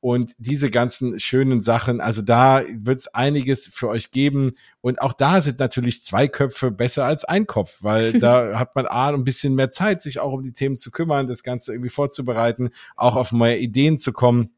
Und 0.04 0.36
diese 0.38 0.70
ganzen 0.70 1.18
schönen 1.18 1.62
Sachen, 1.62 2.02
also 2.02 2.22
da 2.22 2.62
wird 2.76 3.00
es 3.00 3.08
einiges 3.14 3.70
für 3.70 3.88
euch 3.88 4.12
geben. 4.12 4.52
Und 4.82 5.02
auch 5.02 5.14
da 5.14 5.40
sind 5.40 5.60
natürlich 5.60 6.04
zwei 6.04 6.28
Köpfe 6.28 6.72
besser 6.72 7.06
als 7.06 7.24
ein 7.24 7.48
Kopf, 7.48 7.78
weil 7.84 8.12
da 8.20 8.60
hat 8.60 8.76
man 8.76 8.86
A, 8.86 9.14
ein 9.14 9.24
bisschen 9.24 9.56
mehr 9.56 9.72
Zeit, 9.72 10.02
sich 10.02 10.20
auch 10.20 10.34
um 10.34 10.44
die 10.44 10.52
Themen 10.52 10.78
zu 10.78 10.92
kümmern, 10.92 11.28
das 11.28 11.42
Ganze 11.42 11.72
irgendwie 11.72 11.90
vorzubereiten, 11.90 12.72
auch 12.98 13.16
auf 13.16 13.32
neue 13.32 13.58
Ideen 13.58 13.98
zu 13.98 14.12
kommen. 14.12 14.50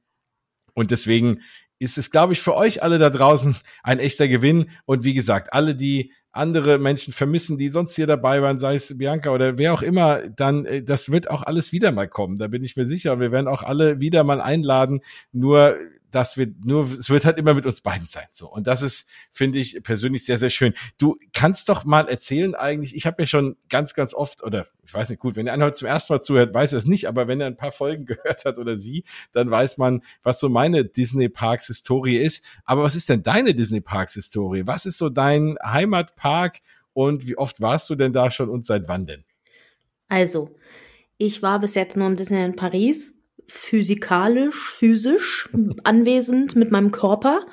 Und 0.74 0.90
deswegen 0.90 1.42
ist 1.78 2.00
es, 2.00 2.10
glaube 2.10 2.34
ich, 2.34 2.42
für 2.42 2.56
euch 2.56 2.82
alle 2.82 2.98
da 2.98 3.12
draußen 3.12 3.56
ein 3.84 4.00
echter 4.00 4.28
Gewinn. 4.28 4.72
Und 4.86 5.04
wie 5.04 5.14
gesagt, 5.14 5.54
alle, 5.54 5.76
die 5.76 6.12
andere 6.36 6.78
Menschen 6.80 7.14
vermissen, 7.14 7.58
die 7.58 7.70
sonst 7.70 7.96
hier 7.96 8.08
dabei 8.08 8.42
waren, 8.42 8.60
sei 8.60 8.76
es 8.76 8.98
Bianca 8.98 9.32
oder 9.32 9.58
wer 9.58 9.74
auch 9.74 9.82
immer, 9.82 10.28
dann 10.30 10.66
äh, 10.66 10.84
das 10.84 11.12
wird 11.12 11.30
auch 11.30 11.44
alles 11.44 11.72
wieder 11.72 11.92
mal 11.92 12.08
kommen. 12.08 12.38
Da 12.38 12.48
bin 12.48 12.64
ich 12.64 12.76
mir 12.76 12.86
sicher. 12.86 13.20
Wir 13.20 13.32
werden 13.32 13.48
auch 13.48 13.64
alle 13.64 14.00
wieder 14.00 14.24
mal 14.24 14.42
einladen. 14.42 15.02
Nur 15.32 15.76
dass 16.16 16.38
wir 16.38 16.48
nur, 16.64 16.86
es 16.86 17.10
wird 17.10 17.26
halt 17.26 17.38
immer 17.38 17.54
mit 17.54 17.66
uns 17.66 17.82
beiden 17.82 18.08
sein. 18.08 18.24
So. 18.32 18.50
Und 18.50 18.68
das 18.68 18.82
ist, 18.82 19.10
finde 19.32 19.60
ich, 19.60 19.84
persönlich 19.84 20.24
sehr, 20.24 20.38
sehr 20.38 20.50
schön. 20.50 20.74
Du 20.98 21.18
kannst 21.34 21.68
doch 21.68 21.84
mal 21.84 22.08
erzählen 22.08 22.56
eigentlich, 22.56 22.96
ich 22.96 23.06
habe 23.06 23.24
ja 23.24 23.28
schon 23.28 23.58
ganz, 23.68 23.94
ganz 23.96 24.14
oft, 24.14 24.42
oder 24.42 24.68
ich 24.86 24.94
weiß 24.94 25.10
nicht, 25.10 25.20
gut, 25.20 25.36
wenn 25.36 25.50
einer 25.50 25.66
heute 25.66 25.76
zum 25.76 25.90
ersten 25.90 26.14
Mal 26.14 26.22
zuhört, 26.22 26.54
weiß 26.54 26.72
er 26.72 26.80
es 26.80 26.86
nicht, 26.86 27.10
aber 27.10 27.28
wenn 27.28 27.42
er 27.42 27.48
ein 27.48 27.58
paar 27.58 27.74
Folgen 27.74 28.06
gehört 28.06 28.46
hat 28.46 28.58
oder 28.60 28.78
sie, 28.78 29.04
dann 29.34 29.52
weiß 29.52 29.78
man, 29.78 30.04
was 30.24 30.40
so 30.40 30.48
meine 30.48 30.86
Disney 30.86 31.28
Parks 31.28 31.68
Historie 31.68 32.16
ist. 32.16 32.46
Aber 32.64 32.84
was 32.84 32.96
ist 32.96 33.10
denn 33.10 33.22
deine 33.22 33.54
Disney 33.54 33.82
Parks 33.82 34.14
Historie? 34.14 34.66
Was 34.66 34.86
ist 34.86 34.98
so 34.98 35.10
dein 35.10 35.58
Heimatpark 35.66 36.60
und 36.94 37.28
wie 37.28 37.38
oft 37.38 37.60
warst 37.60 37.90
du 37.90 37.96
denn 37.96 38.14
da 38.14 38.32
schon 38.32 38.48
und 38.48 38.66
seit 38.66 38.88
wann 38.88 39.06
denn? 39.06 39.26
Also, 40.08 40.56
ich 41.18 41.42
war 41.42 41.60
bis 41.60 41.76
jetzt 41.76 41.98
nur 41.98 42.08
im 42.08 42.16
Disneyland 42.16 42.56
Paris 42.56 43.15
physikalisch, 43.48 44.72
physisch 44.72 45.50
anwesend 45.84 46.56
mit 46.56 46.72
meinem 46.72 46.92
Körper. 46.92 47.46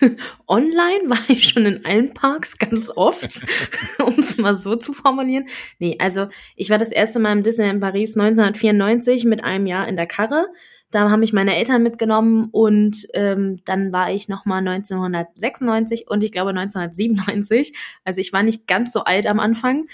Online 0.48 1.08
war 1.08 1.18
ich 1.28 1.48
schon 1.48 1.66
in 1.66 1.84
allen 1.84 2.14
Parks 2.14 2.58
ganz 2.58 2.90
oft, 2.94 3.44
um 4.04 4.14
es 4.18 4.38
mal 4.38 4.54
so 4.54 4.76
zu 4.76 4.92
formulieren. 4.92 5.46
Nee, 5.78 5.96
also 5.98 6.28
ich 6.56 6.70
war 6.70 6.78
das 6.78 6.90
erste 6.90 7.18
Mal 7.18 7.32
im 7.32 7.42
Disney 7.42 7.68
in 7.68 7.80
Paris 7.80 8.16
1994 8.16 9.24
mit 9.24 9.44
einem 9.44 9.66
Jahr 9.66 9.88
in 9.88 9.96
der 9.96 10.06
Karre. 10.06 10.46
Da 10.90 11.10
haben 11.10 11.20
mich 11.20 11.34
meine 11.34 11.54
Eltern 11.54 11.82
mitgenommen 11.82 12.48
und 12.50 13.06
ähm, 13.12 13.60
dann 13.66 13.92
war 13.92 14.10
ich 14.10 14.28
nochmal 14.28 14.66
1996 14.66 16.08
und 16.08 16.24
ich 16.24 16.32
glaube 16.32 16.50
1997. 16.50 17.76
Also 18.04 18.20
ich 18.20 18.32
war 18.32 18.42
nicht 18.42 18.66
ganz 18.66 18.92
so 18.92 19.04
alt 19.04 19.26
am 19.26 19.38
Anfang. 19.38 19.86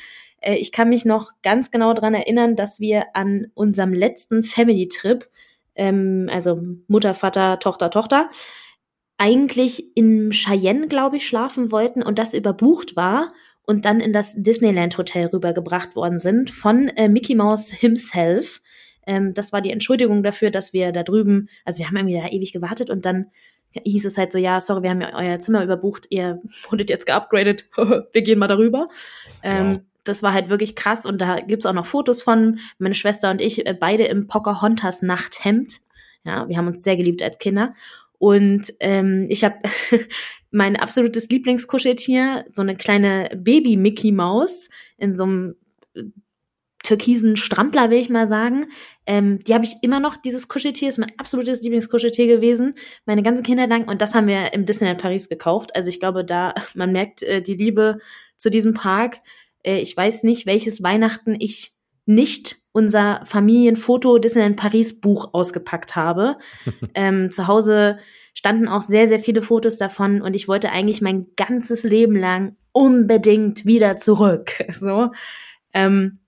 Äh, 0.45 0.57
ich 0.57 0.73
kann 0.73 0.89
mich 0.89 1.05
noch 1.05 1.33
ganz 1.43 1.71
genau 1.71 1.95
dran 1.95 2.15
erinnern, 2.15 2.57
dass 2.57 2.81
wir 2.81 3.07
an 3.15 3.47
unserem 3.55 3.93
letzten 3.93 4.43
Family 4.43 4.89
Trip, 4.89 5.29
ähm, 5.75 6.29
also 6.31 6.61
Mutter, 6.87 7.15
Vater, 7.15 7.59
Tochter, 7.59 7.91
Tochter, 7.91 8.31
eigentlich 9.17 9.97
in 9.97 10.31
Cheyenne, 10.31 10.89
glaube 10.89 11.17
ich, 11.17 11.27
schlafen 11.27 11.71
wollten 11.71 12.03
und 12.03 12.19
das 12.19 12.35
überbucht 12.35 12.97
war 12.97 13.33
und 13.67 13.85
dann 13.85 14.01
in 14.01 14.13
das 14.13 14.35
Disneyland 14.37 14.99
Hotel 14.99 15.27
rübergebracht 15.27 15.97
worden 15.97 16.19
sind 16.19 16.51
von 16.51 16.89
äh, 16.89 17.09
Mickey 17.09 17.35
Mouse 17.35 17.71
himself. 17.71 18.61
Ähm, 19.07 19.33
das 19.33 19.53
war 19.53 19.63
die 19.63 19.71
Entschuldigung 19.71 20.23
dafür, 20.23 20.51
dass 20.51 20.73
wir 20.73 20.93
da 20.93 21.03
drüben, 21.03 21.49
also 21.65 21.79
wir 21.79 21.87
haben 21.87 21.97
irgendwie 21.97 22.21
da 22.21 22.29
ewig 22.29 22.53
gewartet 22.53 22.91
und 22.91 23.07
dann 23.07 23.27
hieß 23.71 24.05
es 24.05 24.19
halt 24.19 24.31
so, 24.31 24.39
ja, 24.39 24.61
sorry, 24.61 24.83
wir 24.83 24.91
haben 24.91 25.01
ja 25.01 25.17
euer 25.17 25.39
Zimmer 25.39 25.65
überbucht, 25.65 26.07
ihr 26.11 26.41
wurdet 26.71 26.91
jetzt 26.91 27.07
geupgradet, 27.07 27.67
wir 27.77 28.23
gehen 28.23 28.39
mal 28.39 28.49
darüber. 28.49 28.89
Ähm, 29.43 29.87
das 30.05 30.23
war 30.23 30.33
halt 30.33 30.49
wirklich 30.51 30.77
krass 30.77 31.07
und 31.07 31.21
da 31.21 31.39
gibt's 31.39 31.67
auch 31.67 31.73
noch 31.73 31.87
Fotos 31.87 32.23
von 32.23 32.59
meine 32.79 32.95
Schwester 32.95 33.31
und 33.31 33.41
ich, 33.41 33.67
äh, 33.67 33.75
beide 33.79 34.05
im 34.05 34.27
Pocahontas 34.27 35.03
Nachthemd. 35.03 35.81
Ja, 36.25 36.49
wir 36.49 36.57
haben 36.57 36.69
uns 36.69 36.83
sehr 36.83 36.97
geliebt 36.97 37.23
als 37.23 37.39
Kinder. 37.39 37.75
Und 38.19 38.73
ähm, 38.81 39.27
ich 39.29 39.45
habe 39.45 39.57
mein 40.51 40.77
absolutes 40.77 41.29
Lieblingskuscheltier, 41.29 42.47
so 42.49 42.63
eine 42.63 42.77
kleine 42.77 43.29
Baby-Mickey-Maus 43.37 44.71
in 44.97 45.13
so 45.13 45.25
einem 45.25 45.57
äh, 45.95 46.05
türkisen 46.83 47.37
Strampler, 47.37 47.91
will 47.91 47.99
ich 47.99 48.11
mal 48.11 48.29
sagen. 48.29 48.67
Ähm, 49.07 49.41
die 49.41 49.55
habe 49.55 49.65
ich 49.65 49.77
immer 49.83 50.01
noch, 50.01 50.17
dieses 50.17 50.49
Kuscheltier 50.49 50.89
ist 50.89 50.99
mein 50.99 51.13
absolutes 51.19 51.63
Lieblingskuscheltier 51.63 52.27
gewesen, 52.27 52.75
meine 53.05 53.23
ganze 53.23 53.43
Kindheit 53.43 53.71
lang. 53.71 53.89
Und 53.89 54.01
das 54.01 54.15
haben 54.15 54.29
wir 54.29 54.53
im 54.53 54.65
Disneyland 54.65 55.01
Paris 55.01 55.29
gekauft. 55.29 55.75
Also 55.75 55.89
ich 55.89 55.99
glaube, 55.99 56.25
da, 56.25 56.55
man 56.75 56.93
merkt 56.93 57.23
äh, 57.23 57.43
die 57.43 57.55
Liebe 57.55 57.99
zu 58.37 58.51
diesem 58.51 58.75
Park. 58.75 59.19
Äh, 59.65 59.79
ich 59.79 59.97
weiß 59.97 60.23
nicht, 60.23 60.47
welches 60.47 60.83
Weihnachten 60.83 61.37
ich 61.39 61.73
nicht 62.07 62.59
unser 62.73 63.23
Familienfoto 63.25 64.19
Disneyland 64.19 64.57
Paris 64.57 65.01
Buch 65.01 65.31
ausgepackt 65.33 65.97
habe. 65.97 66.37
ähm, 66.95 67.31
zu 67.31 67.47
Hause 67.47 67.99
standen 68.35 68.69
auch 68.69 68.83
sehr, 68.83 69.07
sehr 69.07 69.21
viele 69.21 69.43
Fotos 69.43 69.79
davon 69.79 70.21
und 70.21 70.35
ich 70.35 70.49
wollte 70.49 70.71
eigentlich 70.71 71.01
mein 71.01 71.27
ganzes 71.37 71.85
Leben 71.85 72.17
lang 72.17 72.57
unbedingt 72.73 73.65
wieder 73.65 73.97
zurück. 73.97 74.53
So. 74.73 75.13
Ähm, 75.73 76.21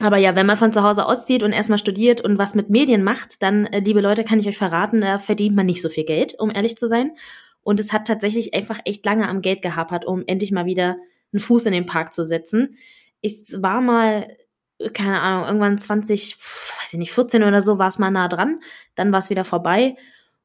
aber 0.00 0.16
ja, 0.16 0.34
wenn 0.34 0.46
man 0.46 0.56
von 0.56 0.72
zu 0.72 0.82
Hause 0.82 1.06
auszieht 1.06 1.42
und 1.42 1.52
erstmal 1.52 1.78
studiert 1.78 2.22
und 2.22 2.38
was 2.38 2.54
mit 2.54 2.70
Medien 2.70 3.04
macht, 3.04 3.42
dann, 3.42 3.66
äh, 3.66 3.80
liebe 3.80 4.00
Leute, 4.00 4.24
kann 4.24 4.38
ich 4.38 4.48
euch 4.48 4.56
verraten, 4.56 5.02
da 5.02 5.18
verdient 5.18 5.54
man 5.54 5.66
nicht 5.66 5.82
so 5.82 5.90
viel 5.90 6.04
Geld, 6.04 6.34
um 6.38 6.50
ehrlich 6.50 6.76
zu 6.76 6.88
sein. 6.88 7.12
Und 7.62 7.78
es 7.78 7.92
hat 7.92 8.06
tatsächlich 8.06 8.54
einfach 8.54 8.80
echt 8.86 9.04
lange 9.04 9.28
am 9.28 9.42
Geld 9.42 9.60
gehapert, 9.60 10.06
um 10.06 10.24
endlich 10.26 10.52
mal 10.52 10.64
wieder 10.64 10.96
einen 11.32 11.40
Fuß 11.40 11.66
in 11.66 11.72
den 11.72 11.86
Park 11.86 12.12
zu 12.12 12.24
setzen. 12.24 12.76
Ich 13.20 13.42
war 13.56 13.80
mal, 13.80 14.36
keine 14.94 15.20
Ahnung, 15.20 15.46
irgendwann 15.46 15.78
20, 15.78 16.36
weiß 16.36 16.92
ich 16.92 16.98
nicht, 16.98 17.12
14 17.12 17.42
oder 17.42 17.62
so, 17.62 17.78
war 17.78 17.88
es 17.88 17.98
mal 17.98 18.10
nah 18.10 18.28
dran. 18.28 18.60
Dann 18.94 19.12
war 19.12 19.18
es 19.18 19.30
wieder 19.30 19.44
vorbei. 19.44 19.96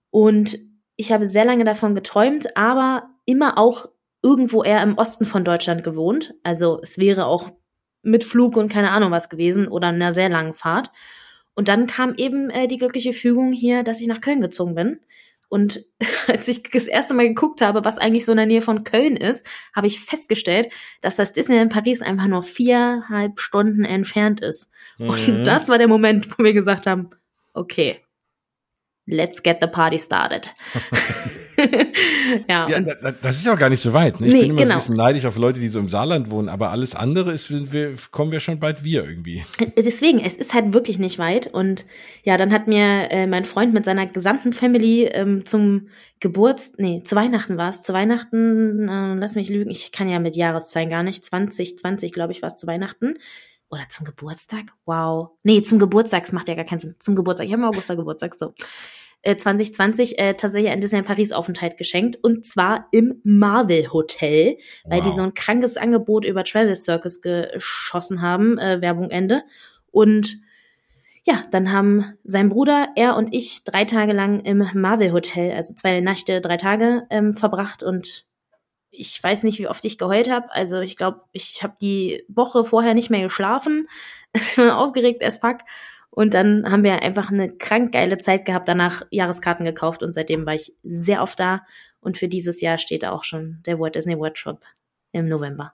Und 0.10 0.60
ich 0.96 1.12
habe 1.12 1.28
sehr 1.28 1.46
lange 1.46 1.66
davon 1.66 1.96
geträumt, 1.96 2.56
aber 2.58 3.10
immer 3.26 3.58
auch 3.58 3.88
irgendwo 4.22 4.64
eher 4.64 4.82
im 4.82 4.98
Osten 4.98 5.26
von 5.26 5.44
Deutschland 5.44 5.84
gewohnt. 5.84 6.34
Also 6.44 6.80
es 6.82 6.98
wäre 6.98 7.26
auch 7.26 7.52
mit 8.02 8.24
Flug 8.24 8.56
und 8.56 8.70
keine 8.72 8.92
Ahnung 8.92 9.12
was 9.12 9.30
gewesen 9.30 9.68
oder 9.68 9.88
einer 9.88 10.14
sehr 10.14 10.30
langen 10.30 10.54
Fahrt. 10.54 10.92
Und 11.56 11.68
dann 11.68 11.88
kam 11.88 12.16
eben 12.16 12.50
äh, 12.50 12.68
die 12.68 12.78
glückliche 12.78 13.14
Fügung 13.14 13.52
hier, 13.52 13.84
dass 13.84 14.02
ich 14.02 14.08
nach 14.08 14.22
Köln 14.22 14.42
gezogen 14.42 14.76
bin. 14.76 15.00
Und 15.56 15.86
als 16.28 16.50
ich 16.50 16.64
das 16.64 16.88
erste 16.88 17.14
Mal 17.14 17.30
geguckt 17.30 17.62
habe, 17.62 17.86
was 17.86 17.98
eigentlich 17.98 18.26
so 18.26 18.34
in 18.34 18.38
der 18.38 18.46
Nähe 18.46 18.62
von 18.62 18.84
Köln 18.84 19.16
ist, 19.16 19.48
habe 19.74 19.88
ich 19.88 20.02
festgestellt, 20.02 20.68
dass 21.00 21.16
das 21.16 21.32
Disneyland 21.32 21.72
Paris 21.72 22.02
einfach 22.02 22.28
nur 22.28 22.44
viereinhalb 22.44 23.40
Stunden 23.40 23.86
entfernt 23.86 24.42
ist. 24.42 24.70
Mhm. 24.98 25.10
Und 25.10 25.44
das 25.46 25.70
war 25.70 25.78
der 25.78 25.88
Moment, 25.88 26.28
wo 26.38 26.44
wir 26.44 26.52
gesagt 26.52 26.88
haben, 26.88 27.10
okay, 27.54 28.02
let's 29.06 29.42
get 29.44 29.60
the 29.62 29.68
party 29.68 29.98
started. 29.98 30.54
ja, 32.50 32.70
ja 32.70 32.82
da, 32.82 33.12
das 33.12 33.38
ist 33.38 33.46
ja 33.46 33.54
auch 33.54 33.60
gar 33.60 33.70
nicht 33.70 33.80
so 33.80 33.94
weit. 33.94 34.20
Ne? 34.20 34.28
Ich 34.28 34.34
nee, 34.34 34.42
bin 34.42 34.50
immer 34.52 34.60
genau. 34.60 34.68
so 34.68 34.74
ein 34.74 34.78
bisschen 34.80 34.96
neidisch 34.96 35.26
auf 35.26 35.38
Leute, 35.38 35.60
die 35.60 35.68
so 35.68 35.80
im 35.80 35.90
Saarland 35.90 36.30
wohnen, 36.30 36.50
aber 36.50 36.72
alles 36.72 36.96
andere 36.96 37.32
ist, 37.32 37.50
wir, 37.50 37.96
kommen 38.12 38.32
wir 38.32 38.40
schon 38.40 38.60
bald 38.60 38.84
wir 38.84 39.06
irgendwie. 39.06 39.44
Deswegen, 39.78 40.20
es 40.20 40.36
ist 40.36 40.54
halt 40.54 40.74
wirklich 40.74 41.00
nicht 41.00 41.20
weit. 41.20 41.48
Und 41.48 41.86
ja, 42.24 42.38
dann 42.38 42.52
hat 42.52 42.68
mir 42.68 43.12
äh, 43.12 43.28
mein 43.28 43.46
Freund 43.46 43.74
mit 43.74 43.86
seiner 43.86 44.06
gesamten 44.06 44.54
Family 44.54 45.06
ähm, 45.06 45.46
zum 45.46 45.88
Geburts, 46.20 46.74
nee, 46.78 47.02
zu 47.04 47.16
Weihnachten 47.16 47.58
war 47.58 47.70
es. 47.70 47.82
Zu 47.82 47.94
Weihnachten, 47.94 48.88
äh, 48.88 49.16
lass 49.16 49.36
mich 49.36 49.50
lügen, 49.50 49.70
ich 49.70 49.92
kann 49.92 50.10
ja 50.10 50.20
mit 50.20 50.36
Jahreszahlen 50.36 50.90
gar 50.90 51.04
nicht. 51.04 51.24
2020, 51.24 52.12
glaube 52.12 52.34
ich, 52.34 52.42
war 52.42 52.48
es 52.48 52.58
zu 52.58 52.68
Weihnachten. 52.68 53.16
Oder 53.70 53.90
zum 53.90 54.06
Geburtstag? 54.06 54.66
Wow. 54.86 55.32
Nee, 55.44 55.62
zum 55.62 55.80
Geburtstag, 55.80 56.24
das 56.24 56.32
macht 56.32 56.48
ja 56.48 56.56
gar 56.56 56.66
keinen 56.66 56.80
Sinn. 56.80 56.96
Zum 57.00 57.16
Geburtstag. 57.16 57.48
Ich 57.48 57.54
habe 57.54 57.64
im 57.64 57.68
August 57.68 57.90
Geburtstag, 57.90 58.36
so. 58.36 58.54
2020 59.26 60.20
äh, 60.20 60.34
tatsächlich 60.36 60.72
ein 60.72 60.82
Disney 60.82 61.02
Paris 61.02 61.32
Aufenthalt 61.32 61.78
geschenkt 61.78 62.18
und 62.22 62.46
zwar 62.46 62.88
im 62.92 63.22
Marvel 63.24 63.92
Hotel, 63.92 64.58
weil 64.86 65.00
wow. 65.00 65.08
die 65.08 65.16
so 65.16 65.22
ein 65.24 65.34
krankes 65.34 65.78
Angebot 65.78 66.26
über 66.26 66.44
Travel 66.44 66.76
Circus 66.76 67.22
geschossen 67.22 68.22
haben, 68.22 68.58
äh, 68.60 68.82
Werbung 68.82 69.10
Ende. 69.10 69.44
Und 69.92 70.38
ja, 71.26 71.44
dann 71.50 71.72
haben 71.72 72.14
sein 72.24 72.50
Bruder, 72.50 72.90
er 72.96 73.16
und 73.16 73.34
ich 73.34 73.64
drei 73.64 73.86
Tage 73.86 74.14
lang 74.14 74.42
im 74.42 74.70
Marvel 74.76 75.12
Hotel, 75.12 75.54
also 75.54 75.74
zwei 75.74 76.00
Nächte, 76.00 76.40
drei 76.40 76.58
Tage 76.58 77.08
ähm, 77.10 77.34
verbracht 77.34 77.82
und 77.82 78.26
ich 78.98 79.22
weiß 79.22 79.44
nicht, 79.44 79.60
wie 79.60 79.68
oft 79.68 79.84
ich 79.86 79.98
geheult 79.98 80.30
habe. 80.30 80.48
Also 80.52 80.80
ich 80.80 80.96
glaube, 80.96 81.22
ich 81.32 81.64
habe 81.64 81.76
die 81.82 82.24
Woche 82.28 82.64
vorher 82.64 82.94
nicht 82.94 83.10
mehr 83.10 83.24
geschlafen. 83.24 83.88
Ich 84.38 84.58
bin 84.58 84.70
aufgeregt 84.70 85.24
as 85.24 85.38
fuck. 85.38 85.60
Und 86.16 86.34
dann 86.34 86.72
haben 86.72 86.84
wir 86.84 87.04
einfach 87.04 87.30
eine 87.30 87.50
krank 87.50 87.92
geile 87.92 88.18
Zeit 88.18 88.46
gehabt, 88.46 88.70
danach 88.70 89.04
Jahreskarten 89.12 89.66
gekauft 89.66 90.02
und 90.02 90.16
seitdem 90.16 90.46
war 90.46 90.56
ich 90.56 90.74
sehr 90.82 91.22
oft 91.22 91.40
da. 91.40 91.64
Und 92.00 92.18
für 92.18 92.30
dieses 92.30 92.62
Jahr 92.62 92.78
steht 92.78 93.04
da 93.04 93.12
auch 93.12 93.26
schon 93.26 93.60
der 93.66 93.80
Walt 93.80 93.96
Disney 93.96 94.18
Workshop 94.18 94.64
im 95.12 95.28
November. 95.28 95.74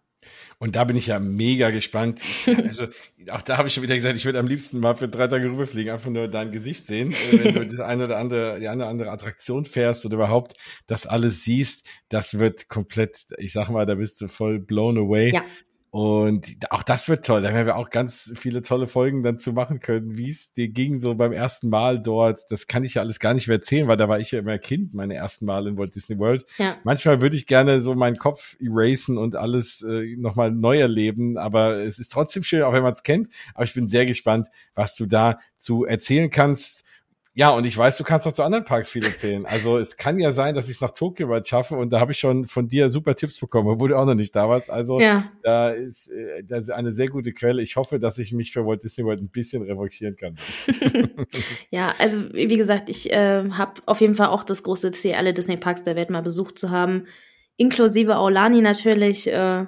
Und 0.57 0.75
da 0.75 0.83
bin 0.83 0.95
ich 0.95 1.07
ja 1.07 1.19
mega 1.19 1.69
gespannt. 1.69 2.21
Also 2.48 2.88
auch 3.29 3.41
da 3.43 3.57
habe 3.57 3.67
ich 3.67 3.74
schon 3.75 3.83
wieder 3.83 3.95
gesagt, 3.95 4.17
ich 4.17 4.25
würde 4.25 4.39
am 4.39 4.48
liebsten 4.48 4.79
mal 4.79 4.95
für 4.95 5.07
drei 5.07 5.27
Tage 5.27 5.48
rüberfliegen, 5.48 5.93
einfach 5.93 6.10
nur 6.10 6.27
dein 6.27 6.51
Gesicht 6.51 6.88
sehen, 6.88 7.12
äh, 7.12 7.43
wenn 7.43 7.53
du 7.53 7.67
das 7.77 7.79
eine 7.79 8.05
oder 8.05 8.17
andere, 8.17 8.60
die 8.60 8.67
eine 8.67 8.83
oder 8.83 8.89
andere 8.89 9.12
Attraktion 9.12 9.65
fährst 9.65 10.05
oder 10.05 10.15
überhaupt 10.15 10.53
das 10.88 11.05
alles 11.05 11.43
siehst. 11.43 11.86
Das 12.10 12.39
wird 12.39 12.67
komplett, 12.67 13.25
ich 13.38 13.53
sag 13.53 13.69
mal, 13.69 13.86
da 13.86 13.95
bist 13.95 14.21
du 14.21 14.27
voll 14.27 14.60
blown 14.60 14.98
away. 14.98 15.33
Ja. 15.33 15.43
Und 15.91 16.55
auch 16.69 16.83
das 16.83 17.10
wird 17.10 17.25
toll. 17.25 17.41
Da 17.41 17.53
werden 17.53 17.65
wir 17.65 17.75
auch 17.75 17.89
ganz 17.89 18.31
viele 18.38 18.62
tolle 18.62 18.88
Folgen 18.88 19.24
dann 19.24 19.38
zu 19.38 19.51
machen 19.51 19.81
können, 19.81 20.17
wie 20.17 20.29
es 20.29 20.53
dir 20.53 20.69
ging 20.69 21.00
so 21.00 21.15
beim 21.15 21.33
ersten 21.33 21.67
Mal 21.67 22.01
dort. 22.01 22.45
Das 22.50 22.67
kann 22.67 22.86
ich 22.86 22.93
ja 22.93 23.01
alles 23.01 23.19
gar 23.19 23.33
nicht 23.33 23.50
mehr 23.50 23.57
erzählen, 23.57 23.89
weil 23.89 23.98
da 23.98 24.07
war 24.07 24.17
ich 24.17 24.31
ja 24.31 24.39
immer 24.39 24.57
Kind, 24.57 24.93
meine 24.93 25.15
ersten 25.15 25.45
Mal 25.45 25.67
in 25.67 25.77
Walt 25.77 25.93
Disney 25.93 26.17
World. 26.17 26.45
Ja. 26.57 26.77
Manchmal 26.86 27.19
würde 27.19 27.36
ich 27.36 27.45
gerne 27.45 27.81
so 27.81 27.93
meinen 27.93 28.15
Kopf 28.15 28.55
erasen 28.62 29.17
und 29.17 29.36
alles 29.36 29.81
äh, 29.81 30.15
nochmal 30.15 30.51
neu 30.51 30.79
erleben, 30.79 31.38
aber 31.38 31.83
es 31.83 32.00
ist 32.00 32.13
trotzdem 32.13 32.43
schön, 32.43 32.63
auch 32.63 32.71
wenn 32.71 32.83
man 32.83 32.93
es 32.93 33.03
kennt. 33.03 33.27
Aber 33.53 33.65
ich 33.65 33.74
bin 33.74 33.89
sehr 33.89 34.05
gespannt, 34.05 34.48
was 34.75 34.95
du 34.95 35.05
da 35.07 35.39
zu 35.57 35.83
erzählen 35.83 36.29
kannst. 36.29 36.86
Ja, 37.33 37.51
und 37.51 37.63
ich 37.63 37.77
weiß, 37.77 37.95
du 37.95 38.03
kannst 38.03 38.27
auch 38.27 38.33
zu 38.33 38.43
anderen 38.43 38.65
Parks 38.65 38.89
viel 38.89 39.05
erzählen. 39.05 39.45
Also 39.45 39.77
es 39.77 39.95
kann 39.95 40.19
ja 40.19 40.33
sein, 40.33 40.53
dass 40.53 40.67
ich 40.67 40.75
es 40.75 40.81
nach 40.81 40.91
Tokio 40.91 41.29
weit 41.29 41.47
schaffe 41.47 41.75
und 41.75 41.91
da 41.91 42.01
habe 42.01 42.11
ich 42.11 42.19
schon 42.19 42.45
von 42.45 42.67
dir 42.67 42.89
super 42.89 43.15
Tipps 43.15 43.39
bekommen, 43.39 43.69
obwohl 43.69 43.89
du 43.89 43.97
auch 43.97 44.05
noch 44.05 44.15
nicht 44.15 44.35
da 44.35 44.50
warst. 44.50 44.69
Also 44.69 45.00
ja. 45.00 45.31
da 45.41 45.69
ist 45.69 46.09
äh, 46.09 46.43
das 46.43 46.63
ist 46.63 46.69
eine 46.71 46.91
sehr 46.91 47.07
gute 47.07 47.31
Quelle. 47.31 47.61
Ich 47.61 47.77
hoffe, 47.77 48.00
dass 48.00 48.17
ich 48.17 48.33
mich 48.33 48.51
für 48.51 48.65
Walt 48.65 48.83
Disney 48.83 49.05
World 49.05 49.21
ein 49.21 49.29
bisschen 49.29 49.63
revokieren 49.63 50.17
kann. 50.17 50.35
ja, 51.69 51.93
also 52.00 52.33
wie 52.33 52.57
gesagt, 52.57 52.89
ich 52.89 53.09
äh, 53.13 53.50
habe 53.51 53.81
auf 53.85 54.01
jeden 54.01 54.15
Fall 54.15 54.27
auch 54.27 54.43
das 54.43 54.61
große 54.63 54.91
Ziel, 54.91 55.13
alle 55.13 55.33
Disney 55.33 55.55
Parks 55.55 55.83
der 55.83 55.95
Welt 55.95 56.09
mal 56.09 56.21
besucht 56.21 56.59
zu 56.59 56.69
haben, 56.69 57.07
inklusive 57.55 58.17
Aulani 58.17 58.61
natürlich. 58.61 59.31
Äh, 59.31 59.67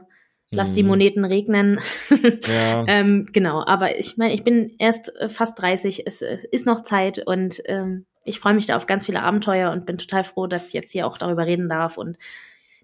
lass 0.56 0.74
die 0.74 0.84
mhm. 0.84 0.90
Moneten 0.90 1.26
regnen. 1.26 1.80
Ja. 2.48 2.84
ähm, 2.88 3.26
genau, 3.32 3.64
aber 3.66 3.98
ich 3.98 4.18
meine, 4.18 4.34
ich 4.34 4.44
bin 4.44 4.76
erst 4.78 5.16
äh, 5.16 5.30
fast 5.30 5.60
30, 5.60 6.06
es, 6.06 6.22
es 6.22 6.44
ist 6.44 6.66
noch 6.66 6.82
Zeit 6.82 7.26
und 7.26 7.62
ähm, 7.66 8.06
ich 8.26 8.40
freue 8.40 8.54
mich 8.54 8.68
da 8.68 8.76
auf 8.76 8.86
ganz 8.86 9.06
viele 9.06 9.22
Abenteuer 9.22 9.72
und 9.72 9.86
bin 9.86 9.98
total 9.98 10.24
froh, 10.24 10.48
dass 10.48 10.68
ich 10.68 10.74
jetzt 10.74 10.92
hier 10.92 11.08
auch 11.08 11.18
darüber 11.18 11.46
reden 11.46 11.70
darf 11.70 11.98
und 11.98 12.18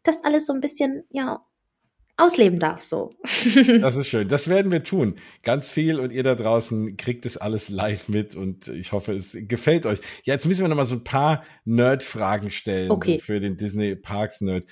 das 0.03 0.23
alles 0.23 0.47
so 0.47 0.53
ein 0.53 0.61
bisschen, 0.61 1.03
ja, 1.09 1.43
ausleben 2.19 2.59
darf, 2.59 2.83
so. 2.83 3.13
das 3.79 3.95
ist 3.95 4.07
schön. 4.07 4.27
Das 4.27 4.49
werden 4.49 4.71
wir 4.71 4.83
tun. 4.83 5.15
Ganz 5.43 5.69
viel 5.69 5.99
und 5.99 6.11
ihr 6.11 6.23
da 6.23 6.35
draußen 6.35 6.97
kriegt 6.97 7.25
es 7.25 7.37
alles 7.37 7.69
live 7.69 8.09
mit 8.09 8.35
und 8.35 8.67
ich 8.67 8.91
hoffe, 8.91 9.11
es 9.11 9.37
gefällt 9.39 9.85
euch. 9.85 9.99
Ja, 10.25 10.33
jetzt 10.33 10.45
müssen 10.45 10.61
wir 10.61 10.67
noch 10.67 10.75
mal 10.75 10.85
so 10.85 10.95
ein 10.95 11.03
paar 11.03 11.43
Nerd-Fragen 11.65 12.51
stellen 12.51 12.91
okay. 12.91 13.19
für 13.19 13.39
den 13.39 13.57
Disney 13.57 13.95
Parks 13.95 14.41
Nerd 14.41 14.65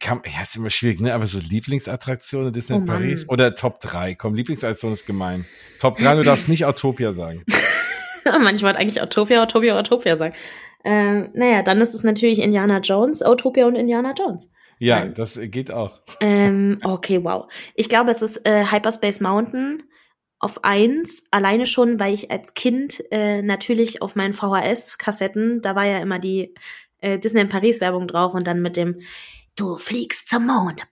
kann, 0.00 0.22
ja, 0.24 0.42
ist 0.42 0.56
immer 0.56 0.70
schwierig, 0.70 1.00
ne? 1.00 1.14
Aber 1.14 1.26
so 1.26 1.38
Lieblingsattraktionen 1.38 2.52
Disney 2.52 2.76
oh 2.76 2.84
Paris 2.84 3.28
oder 3.28 3.54
Top 3.54 3.80
3? 3.80 4.14
Komm, 4.14 4.34
Lieblingsattraktion 4.34 4.92
ist 4.92 5.06
gemein. 5.06 5.46
Top 5.80 5.98
3, 5.98 6.16
du 6.16 6.22
darfst 6.22 6.48
nicht 6.48 6.64
Autopia 6.64 7.12
sagen. 7.12 7.44
Manchmal 8.24 8.74
hat 8.74 8.80
eigentlich 8.80 9.00
Autopia, 9.00 9.42
Autopia, 9.42 9.78
Autopia 9.78 10.16
sagen. 10.16 10.34
Ähm, 10.84 11.30
naja, 11.34 11.62
dann 11.62 11.80
ist 11.80 11.94
es 11.94 12.02
natürlich 12.02 12.40
Indiana 12.40 12.78
Jones, 12.78 13.22
Autopia 13.22 13.66
und 13.66 13.76
Indiana 13.76 14.14
Jones. 14.18 14.52
Ja, 14.78 15.00
Nein. 15.00 15.14
das 15.14 15.38
geht 15.40 15.72
auch. 15.72 16.00
Ähm, 16.20 16.78
okay, 16.84 17.24
wow. 17.24 17.50
Ich 17.74 17.88
glaube, 17.88 18.10
es 18.10 18.22
ist 18.22 18.46
äh, 18.46 18.66
Hyperspace 18.70 19.20
Mountain 19.20 19.82
auf 20.38 20.64
eins, 20.64 21.22
alleine 21.30 21.66
schon, 21.66 21.98
weil 21.98 22.12
ich 22.12 22.30
als 22.30 22.54
Kind 22.54 23.02
äh, 23.10 23.42
natürlich 23.42 24.02
auf 24.02 24.16
meinen 24.16 24.34
VHS-Kassetten, 24.34 25.62
da 25.62 25.74
war 25.74 25.86
ja 25.86 25.98
immer 25.98 26.18
die 26.18 26.54
äh, 27.00 27.18
Disney 27.18 27.40
in 27.40 27.48
Paris 27.48 27.80
Werbung 27.80 28.06
drauf 28.06 28.34
und 28.34 28.46
dann 28.46 28.60
mit 28.60 28.76
dem 28.76 29.00
Du 29.58 29.78
fliegst 29.78 30.28
zum 30.28 30.48
Mond. 30.48 30.82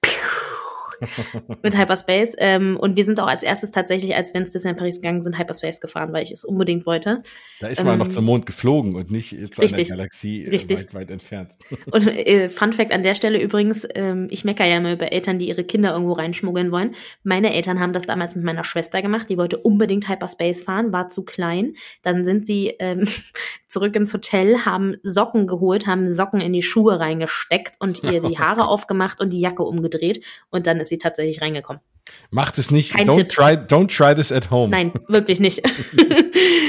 mit 1.63 1.77
Hyperspace. 1.77 2.35
Ähm, 2.39 2.77
und 2.77 2.97
wir 2.97 3.05
sind 3.05 3.21
auch 3.21 3.27
als 3.27 3.43
erstes 3.43 3.71
tatsächlich, 3.71 4.15
als 4.15 4.35
wir 4.35 4.41
ins 4.41 4.53
Disneyland 4.53 4.79
Paris 4.79 4.97
gegangen 4.97 5.23
sind, 5.23 5.39
Hyperspace 5.39 5.81
gefahren, 5.81 6.13
weil 6.13 6.23
ich 6.23 6.31
es 6.31 6.45
unbedingt 6.45 6.87
wollte. 6.87 7.23
Da 7.61 7.69
ist 7.69 7.83
man 7.83 7.95
ähm, 7.95 7.99
noch 7.99 8.09
zum 8.09 8.25
Mond 8.25 8.47
geflogen 8.47 8.95
und 8.95 9.11
nicht 9.11 9.31
zu 9.55 9.61
richtig, 9.61 9.91
einer 9.91 9.99
Galaxie 9.99 10.45
äh, 10.45 10.51
richtig. 10.51 10.81
weit, 10.81 10.95
weit 10.95 11.11
entfernt. 11.11 11.53
Und 11.91 12.07
äh, 12.07 12.49
Fun 12.49 12.73
Fact 12.73 12.93
an 12.93 13.03
der 13.03 13.15
Stelle 13.15 13.41
übrigens, 13.41 13.87
ähm, 13.95 14.29
ich 14.31 14.45
meckere 14.45 14.67
ja 14.67 14.77
immer 14.77 14.93
über 14.93 15.13
Eltern, 15.13 15.39
die 15.39 15.49
ihre 15.49 15.65
Kinder 15.65 15.93
irgendwo 15.93 16.13
reinschmuggeln 16.13 16.71
wollen. 16.73 16.95
Meine 17.23 17.55
Eltern 17.55 17.81
haben 17.81 17.93
das 17.93 18.07
damals 18.07 18.35
mit 18.35 18.45
meiner 18.45 18.65
Schwester 18.65 19.03
gemacht. 19.03 19.29
Die 19.29 19.39
wollte 19.39 19.59
unbedingt 19.59 20.09
Hyperspace 20.09 20.63
fahren, 20.63 20.93
war 20.93 21.09
zu 21.09 21.25
klein. 21.25 21.75
Dann 22.03 22.25
sind 22.25 22.47
sie 22.47 22.75
ähm, 22.79 23.05
zurück 23.69 23.97
ins 23.97 24.13
Hotel, 24.13 24.65
haben 24.65 24.97
Socken 25.03 25.47
geholt, 25.47 25.87
haben 25.87 26.13
Socken 26.13 26.41
in 26.41 26.53
die 26.53 26.63
Schuhe 26.63 27.01
reingesteckt 27.01 27.77
und 27.81 28.03
ihr 28.05 28.21
die 28.21 28.39
Haare 28.39 28.67
aufgemacht 28.69 29.21
und 29.21 29.33
die 29.33 29.41
Jacke 29.41 29.63
umgedreht. 29.63 30.25
Und 30.51 30.67
dann 30.67 30.84
ist 30.85 30.90
sie 30.90 30.99
tatsächlich 30.99 31.40
reingekommen. 31.40 31.83
Macht 32.31 32.59
es 32.59 32.70
nicht. 32.70 32.94
Kein 32.94 33.09
don't 33.09 33.16
Tipp. 33.16 33.29
try, 33.29 33.53
don't 33.55 33.88
try 33.88 34.14
this 34.14 34.31
at 34.31 34.51
home. 34.51 34.70
Nein, 34.70 34.92
wirklich 35.09 35.40
nicht. 35.40 35.62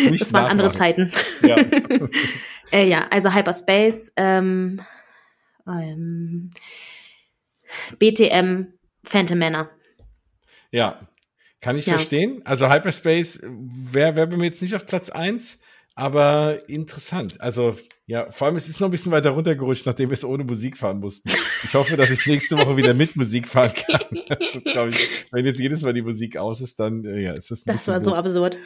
nicht 0.10 0.22
das 0.22 0.34
waren 0.34 0.46
andere 0.46 0.72
Zeiten. 0.72 1.12
Ja, 1.42 1.58
äh, 2.72 2.88
ja 2.88 3.08
also 3.10 3.34
Hyperspace, 3.34 4.14
ähm, 4.16 4.82
ähm, 5.68 6.50
BTM, 8.00 8.68
Phantom 9.04 9.38
Manor. 9.38 9.70
Ja, 10.72 11.08
kann 11.62 11.78
ich 11.78 11.86
ja. 11.86 11.96
verstehen. 11.96 12.42
Also 12.46 12.72
Hyperspace 12.72 13.42
wäre 13.44 14.16
wär 14.16 14.28
bei 14.28 14.38
mir 14.38 14.46
jetzt 14.46 14.62
nicht 14.62 14.76
auf 14.76 14.86
Platz 14.86 15.10
eins 15.10 15.60
aber 15.96 16.70
interessant. 16.70 17.40
Also 17.42 17.78
ja, 18.06 18.30
vor 18.30 18.48
allem 18.48 18.58
es 18.58 18.70
ist 18.70 18.80
noch 18.80 18.90
ein 18.90 18.92
bisschen 18.92 19.12
weiter 19.12 19.32
runtergerutscht, 19.32 19.86
nachdem 19.86 20.10
wir 20.10 20.14
es 20.14 20.24
ohne 20.24 20.44
Musik 20.44 20.78
fahren 20.78 21.00
mussten. 21.00 21.30
Ich 21.64 21.74
hoffe, 21.74 21.98
dass 21.98 22.12
ich 22.12 22.28
nächste 22.28 22.58
Woche 22.58 22.78
wieder 22.78 22.94
mit 22.94 23.16
Musik 23.16 23.48
fahren 23.48 23.74
kann. 23.74 24.20
Also, 24.76 24.88
ich, 24.88 25.26
wenn 25.32 25.46
jetzt 25.46 25.60
jedes 25.60 25.82
Mal 25.82 25.94
die 25.94 26.04
Musik 26.04 26.38
aus 26.38 26.62
ist, 26.62 26.80
dann 26.80 27.04
äh, 27.06 27.22
ja, 27.22 27.34
ist 27.34 27.50
das 27.50 27.66
ein 27.66 27.74
Das 27.74 27.88
war 27.88 28.00
so 28.00 28.14
absurd. 28.14 28.58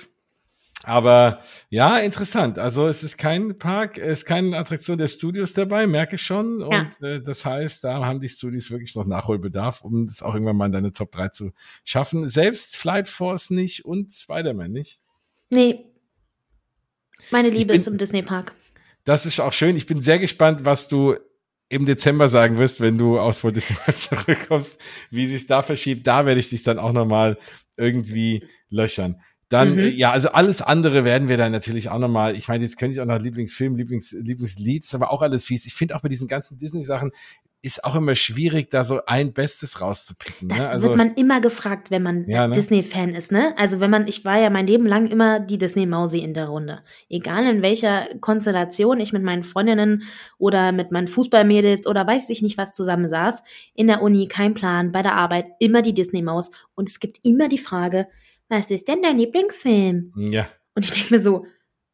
Aber 0.83 1.41
ja, 1.69 1.97
interessant. 1.99 2.57
Also 2.57 2.87
es 2.87 3.03
ist 3.03 3.17
kein 3.17 3.57
Park, 3.57 3.97
es 3.97 4.19
ist 4.19 4.25
keine 4.25 4.57
Attraktion 4.57 4.97
der 4.97 5.09
Studios 5.09 5.53
dabei, 5.53 5.87
merke 5.87 6.15
ich 6.15 6.21
schon. 6.21 6.63
Und 6.63 6.97
ja. 7.01 7.07
äh, 7.07 7.21
das 7.21 7.45
heißt, 7.45 7.83
da 7.83 8.05
haben 8.05 8.21
die 8.21 8.29
Studios 8.29 8.71
wirklich 8.71 8.95
noch 8.95 9.05
Nachholbedarf, 9.05 9.81
um 9.81 10.07
das 10.07 10.21
auch 10.21 10.33
irgendwann 10.33 10.55
mal 10.57 10.67
in 10.67 10.71
deine 10.71 10.93
Top 10.93 11.11
3 11.11 11.29
zu 11.29 11.51
schaffen. 11.83 12.27
Selbst 12.27 12.75
Flight 12.75 13.09
Force 13.09 13.49
nicht 13.49 13.85
und 13.85 14.13
Spider-Man 14.13 14.71
nicht. 14.71 15.01
Nee, 15.49 15.85
meine 17.31 17.49
Liebe 17.49 17.67
bin, 17.67 17.77
ist 17.77 17.87
im 17.87 17.97
Disney 17.97 18.21
Park. 18.21 18.53
Das 19.05 19.25
ist 19.25 19.39
auch 19.39 19.53
schön. 19.53 19.75
Ich 19.75 19.85
bin 19.85 20.01
sehr 20.01 20.19
gespannt, 20.19 20.65
was 20.65 20.87
du 20.87 21.15
im 21.69 21.85
Dezember 21.85 22.29
sagen 22.29 22.57
wirst, 22.57 22.81
wenn 22.81 22.97
du 22.97 23.19
aus 23.19 23.43
Walt 23.43 23.55
Disney 23.55 23.77
World 23.77 23.99
zurückkommst, 23.99 24.77
wie 25.11 25.27
sich 25.27 25.47
da 25.47 25.61
verschiebt. 25.61 26.05
Da 26.07 26.25
werde 26.25 26.39
ich 26.39 26.49
dich 26.49 26.63
dann 26.63 26.79
auch 26.79 26.91
nochmal 26.91 27.37
irgendwie 27.77 28.43
löchern. 28.69 29.21
Dann, 29.49 29.75
mhm. 29.75 29.93
ja, 29.95 30.11
also 30.11 30.29
alles 30.29 30.61
andere 30.61 31.05
werden 31.05 31.27
wir 31.27 31.37
dann 31.37 31.51
natürlich 31.51 31.89
auch 31.89 31.97
nochmal, 31.97 32.35
ich 32.35 32.47
meine, 32.47 32.63
jetzt 32.63 32.77
könnte 32.77 32.93
ich 32.93 33.01
auch 33.01 33.05
noch 33.05 33.19
Lieblingsfilm, 33.19 33.75
Lieblings, 33.75 34.11
Lieblingslied, 34.11 34.83
ist 34.83 34.93
aber 34.93 35.11
auch 35.11 35.23
alles 35.23 35.43
fies. 35.43 35.65
Ich 35.65 35.73
finde 35.73 35.95
auch 35.95 36.01
bei 36.01 36.09
diesen 36.09 36.27
ganzen 36.27 36.59
Disney-Sachen, 36.59 37.11
ist 37.61 37.83
auch 37.83 37.95
immer 37.95 38.15
schwierig, 38.15 38.69
da 38.69 38.85
so 38.85 39.01
ein 39.05 39.33
Bestes 39.33 39.81
rauszupicken. 39.81 40.47
Das 40.47 40.59
ne? 40.59 40.69
also, 40.69 40.87
wird 40.87 40.97
man 40.97 41.13
immer 41.15 41.41
gefragt, 41.41 41.91
wenn 41.91 42.03
man 42.03 42.25
Ja, 42.29 42.47
ne? 42.47 42.55
Disney-Fan 42.55 43.09
ist, 43.09 43.31
ne? 43.31 43.53
Also 43.57 43.81
wenn 43.81 43.91
man, 43.91 44.07
ich 44.07 44.23
war 44.23 44.39
ja 44.39 44.49
mein 44.49 44.65
Leben 44.65 44.85
lang 44.85 45.07
immer 45.07 45.41
die 45.41 45.57
Disney-Mausi 45.57 46.19
in 46.19 46.33
der 46.33 46.47
Runde. 46.47 46.79
Egal 47.09 47.43
in 47.45 47.61
welcher 47.61 48.07
Konstellation 48.21 49.01
ich 49.01 49.11
mit 49.11 49.23
meinen 49.23 49.43
Freundinnen 49.43 50.03
oder 50.37 50.71
mit 50.71 50.91
meinen 50.91 51.07
Fußballmädels 51.07 51.85
oder 51.85 52.07
weiß 52.07 52.29
ich 52.29 52.41
nicht 52.41 52.57
was 52.57 52.71
zusammen 52.71 53.09
saß, 53.09 53.43
in 53.73 53.87
der 53.87 54.01
Uni, 54.01 54.27
kein 54.29 54.53
Plan, 54.53 54.93
bei 54.93 55.01
der 55.01 55.15
Arbeit, 55.15 55.47
immer 55.59 55.81
die 55.81 55.93
Disney-Maus. 55.93 56.51
Und 56.75 56.89
es 56.89 57.01
gibt 57.01 57.19
immer 57.23 57.49
die 57.49 57.57
Frage, 57.57 58.07
was 58.47 58.71
ist 58.71 58.87
denn 58.87 59.01
dein 59.01 59.17
Lieblingsfilm? 59.17 60.13
ja. 60.15 60.47
Und 60.75 60.85
ich 60.85 60.91
denke 60.91 61.15
mir 61.15 61.19
so, 61.19 61.45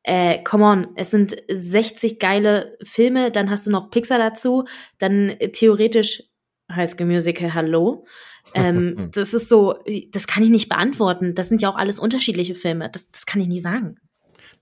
äh, 0.06 0.44
come 0.44 0.64
on, 0.64 0.88
es 0.96 1.10
sind 1.12 1.36
60 1.52 2.20
geile 2.20 2.78
Filme, 2.84 3.32
dann 3.32 3.50
hast 3.50 3.66
du 3.66 3.72
noch 3.72 3.90
Pixar 3.90 4.20
dazu, 4.20 4.66
dann 5.00 5.30
äh, 5.30 5.52
theoretisch 5.52 6.24
High 6.72 6.90
School 6.90 7.08
Musical, 7.08 7.54
hallo. 7.54 8.06
Ähm, 8.54 9.10
das 9.14 9.34
ist 9.34 9.50
so, 9.50 9.76
das 10.12 10.28
kann 10.28 10.44
ich 10.44 10.50
nicht 10.50 10.70
beantworten. 10.70 11.34
Das 11.34 11.50
sind 11.50 11.62
ja 11.62 11.70
auch 11.70 11.76
alles 11.76 12.00
unterschiedliche 12.00 12.54
Filme. 12.54 12.90
Das, 12.92 13.10
das 13.10 13.26
kann 13.26 13.42
ich 13.42 13.48
nie 13.48 13.60
sagen. 13.60 13.98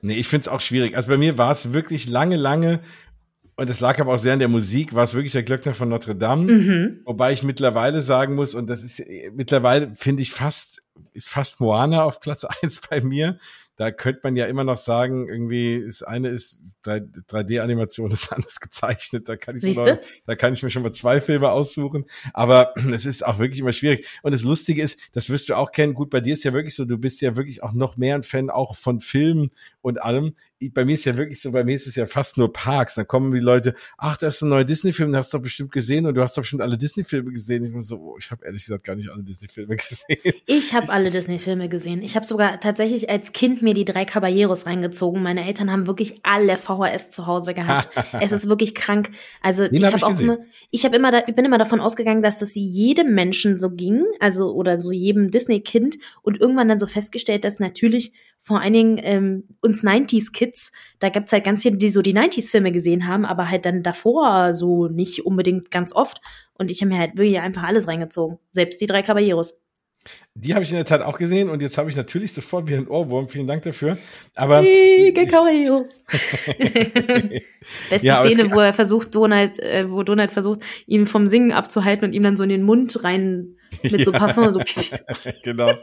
Nee, 0.01 0.15
ich 0.15 0.27
find's 0.27 0.47
auch 0.47 0.62
schwierig. 0.62 0.95
Also 0.95 1.10
bei 1.10 1.17
mir 1.17 1.38
war 1.38 1.51
es 1.51 1.73
wirklich 1.73 2.08
lange, 2.08 2.38
lange, 2.38 2.79
und 3.56 3.69
das 3.69 3.79
lag 3.79 3.99
aber 3.99 4.13
auch 4.13 4.19
sehr 4.19 4.34
an 4.34 4.39
der 4.39 4.47
Musik, 4.47 4.95
war 4.95 5.03
es 5.03 5.13
wirklich 5.13 5.34
der 5.34 5.43
Glöckner 5.43 5.73
von 5.73 5.88
Notre 5.88 6.15
Dame. 6.15 6.51
Mhm. 6.51 7.01
Wobei 7.06 7.34
ich 7.34 7.43
mittlerweile 7.43 8.01
sagen 8.01 8.34
muss, 8.34 8.56
und 8.56 8.67
das 8.67 8.84
ist 8.84 8.99
äh, 8.99 9.29
mittlerweile, 9.34 9.93
finde 9.95 10.23
ich 10.23 10.32
fast, 10.32 10.82
ist 11.13 11.29
fast 11.29 11.60
Moana 11.60 12.03
auf 12.03 12.19
Platz 12.19 12.45
eins 12.62 12.82
bei 12.89 13.01
mir. 13.01 13.38
Da 13.75 13.91
könnte 13.91 14.21
man 14.23 14.36
ja 14.36 14.45
immer 14.45 14.63
noch 14.63 14.77
sagen, 14.77 15.27
irgendwie, 15.27 15.83
das 15.86 16.03
eine 16.03 16.29
ist 16.29 16.62
3D-Animation, 16.86 18.09
das 18.09 18.31
andere 18.31 18.47
ist 18.47 18.59
gezeichnet. 18.62 19.27
Da 19.27 19.36
kann 19.36 19.55
ich 19.55 19.62
so 19.62 19.83
noch, 19.83 19.99
da 20.25 20.36
kann 20.36 20.53
ich 20.53 20.62
mir 20.62 20.69
schon 20.69 20.83
mal 20.83 20.91
zwei 20.91 21.21
Filme 21.21 21.49
aussuchen. 21.49 22.05
Aber 22.33 22.73
es 22.93 23.05
ist 23.05 23.25
auch 23.25 23.39
wirklich 23.39 23.59
immer 23.59 23.73
schwierig. 23.73 24.07
Und 24.21 24.31
das 24.31 24.43
Lustige 24.43 24.81
ist, 24.81 24.99
das 25.13 25.29
wirst 25.29 25.49
du 25.49 25.55
auch 25.55 25.71
kennen. 25.71 25.93
Gut, 25.93 26.09
bei 26.12 26.21
dir 26.21 26.33
ist 26.33 26.43
ja 26.43 26.53
wirklich 26.53 26.75
so, 26.75 26.86
du 26.86 26.97
bist 26.97 27.21
ja 27.21 27.36
wirklich 27.36 27.63
auch 27.63 27.73
noch 27.73 27.97
mehr 27.97 28.15
ein 28.15 28.23
Fan 28.23 28.49
auch 28.49 28.75
von 28.75 28.99
Filmen 28.99 29.51
und 29.81 30.01
allem. 30.01 30.36
Ich- 30.65 30.73
Bei 30.73 30.86
mir 30.86 30.93
ist 30.95 31.06
ja 31.06 31.15
wirklich 31.17 31.41
so, 31.41 31.52
bei 31.52 31.63
mir 31.63 31.76
ist 31.76 31.88
es 31.88 31.95
ja 31.95 32.06
fast 32.06 32.38
nur 32.38 32.52
Parks. 32.52 32.95
Dann 32.95 33.08
kommen 33.08 33.32
die 33.32 33.39
Leute, 33.39 33.73
ach, 33.97 34.17
das 34.17 34.36
ist 34.36 34.41
ein 34.43 34.49
neuer 34.49 34.63
Disney-Film, 34.63 35.12
den 35.12 35.17
hast 35.17 35.34
du 35.34 35.38
doch 35.38 35.43
bestimmt 35.43 35.71
gesehen 35.71 36.06
und 36.06 36.15
du 36.15 36.21
hast 36.21 36.38
doch 36.38 36.41
bestimmt 36.43 36.62
alle 36.62 36.78
Disney-Filme 36.78 37.32
gesehen. 37.32 37.63
Ich 37.65 37.71
bin 37.71 37.82
so, 37.82 37.97
oh, 37.97 38.17
ich 38.19 38.32
habe 38.32 38.45
ehrlich 38.45 38.63
gesagt 38.63 38.84
gar 38.84 38.95
nicht 38.95 39.10
alle 39.10 39.23
Disney-Filme 39.23 39.76
gesehen. 39.78 40.34
Ich 40.45 40.73
habe 40.73 40.89
alle 40.89 41.12
Disney-Filme 41.12 41.69
gesehen. 41.69 42.02
Ich 42.02 42.15
habe 42.15 42.26
sogar 42.26 42.60
tatsächlich 42.60 43.10
als 43.10 43.32
Kind 43.32 43.62
mir 43.62 43.73
die 43.73 43.86
drei 43.86 44.06
Caballeros 44.06 44.65
reingezogen. 44.65 45.21
Meine 45.21 45.45
Eltern 45.45 45.71
haben 45.71 45.88
wirklich 45.88 46.19
alle 46.23 46.58
VHS 46.58 47.10
zu 47.10 47.28
Hause 47.28 47.54
gehabt. 47.54 47.89
es 48.21 48.32
ist 48.32 48.47
wirklich 48.49 48.76
krank. 48.76 49.12
Also 49.41 49.67
Den 49.67 49.76
ich 49.76 49.84
hab 49.86 49.93
habe 49.93 49.97
ich 49.97 50.04
auch 50.04 50.19
immer, 50.19 50.38
ich 50.71 50.86
habe 50.86 50.95
immer, 50.95 51.12
da, 51.12 51.23
ich 51.28 51.36
bin 51.36 51.45
immer 51.45 51.58
davon 51.58 51.80
ausgegangen, 51.82 52.23
dass 52.23 52.39
das 52.39 52.54
jedem 52.56 53.13
Menschen 53.13 53.60
so 53.60 53.69
ging, 53.69 54.04
also 54.19 54.54
oder 54.54 54.80
so 54.80 54.91
jedem 54.91 55.32
Disney-Kind 55.32 55.97
und 56.21 56.39
irgendwann 56.39 56.67
dann 56.69 56.80
so 56.80 56.88
festgestellt, 56.88 57.43
dass 57.45 57.60
natürlich 57.60 58.13
vor 58.43 58.60
allen 58.60 58.73
Dingen 58.73 58.99
ähm, 59.01 59.43
uns 59.62 59.84
90s-Kids, 59.84 60.73
da 60.99 61.08
gibt's 61.08 61.32
halt 61.32 61.45
ganz 61.45 61.62
viele, 61.62 61.77
die 61.77 61.89
so 61.89 62.01
die 62.01 62.13
90s-Filme 62.13 62.73
gesehen 62.73 63.08
haben, 63.08 63.23
aber 63.23 63.49
halt 63.49 63.65
dann 63.65 63.84
davor 63.84 64.53
so 64.53 64.89
nicht 64.89 65.25
unbedingt 65.25 65.71
ganz 65.71 65.95
oft. 65.95 66.19
Und 66.53 66.69
ich 66.69 66.82
habe 66.82 66.91
mir 66.91 66.99
halt 66.99 67.17
wirklich 67.17 67.39
einfach 67.39 67.63
alles 67.63 67.88
reingezogen. 67.88 68.39
Selbst 68.49 68.82
die 68.82 68.86
drei 68.86 69.01
Caballeros. 69.01 69.63
Die 70.36 70.53
habe 70.53 70.63
ich 70.63 70.71
in 70.71 70.75
der 70.75 70.84
Tat 70.84 71.01
auch 71.03 71.17
gesehen 71.17 71.49
und 71.49 71.62
jetzt 71.62 71.77
habe 71.77 71.89
ich 71.89 71.95
natürlich 71.95 72.34
sofort 72.34 72.67
wieder 72.67 72.79
einen 72.79 72.89
Ohrwurm. 72.89 73.29
Vielen 73.29 73.47
Dank 73.47 73.63
dafür. 73.63 73.97
Aber 74.36 74.62
Caballero. 75.25 75.86
Beste 77.89 78.06
Ja, 78.06 78.17
aber 78.19 78.27
es 78.27 78.34
Szene, 78.34 78.51
wo 78.51 78.60
er 78.60 78.73
versucht, 78.73 79.15
Donald, 79.15 79.58
äh, 79.60 79.89
wo 79.89 80.03
Donald 80.03 80.34
versucht, 80.34 80.60
ihn 80.86 81.06
vom 81.06 81.27
Singen 81.27 81.53
abzuhalten 81.53 82.03
und 82.03 82.12
ihm 82.12 82.23
dann 82.23 82.36
so 82.36 82.43
in 82.43 82.49
den 82.49 82.63
Mund 82.63 83.06
rein 83.06 83.56
mit 83.81 84.05
so 84.05 84.12
Ja. 84.13 84.19
Parfum, 84.19 84.51
so. 84.51 84.59
genau. 85.43 85.73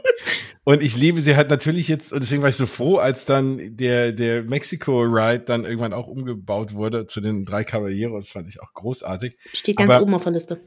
Und 0.63 0.83
ich 0.83 0.95
liebe 0.95 1.21
sie 1.21 1.35
halt 1.35 1.49
natürlich 1.49 1.87
jetzt, 1.87 2.13
und 2.13 2.21
deswegen 2.23 2.41
war 2.41 2.49
ich 2.49 2.55
so 2.55 2.65
froh, 2.67 2.97
als 2.97 3.25
dann 3.25 3.75
der, 3.77 4.11
der 4.11 4.43
Mexico-Ride 4.43 5.43
dann 5.45 5.65
irgendwann 5.65 5.93
auch 5.93 6.07
umgebaut 6.07 6.73
wurde 6.73 7.05
zu 7.05 7.21
den 7.21 7.45
drei 7.45 7.63
Caballeros. 7.63 8.25
Das 8.25 8.31
fand 8.31 8.47
ich 8.47 8.61
auch 8.61 8.73
großartig. 8.73 9.37
Steht 9.53 9.77
ganz 9.77 9.93
Aber- 9.93 10.03
oben 10.03 10.13
auf 10.13 10.23
der 10.23 10.33
Liste. 10.33 10.59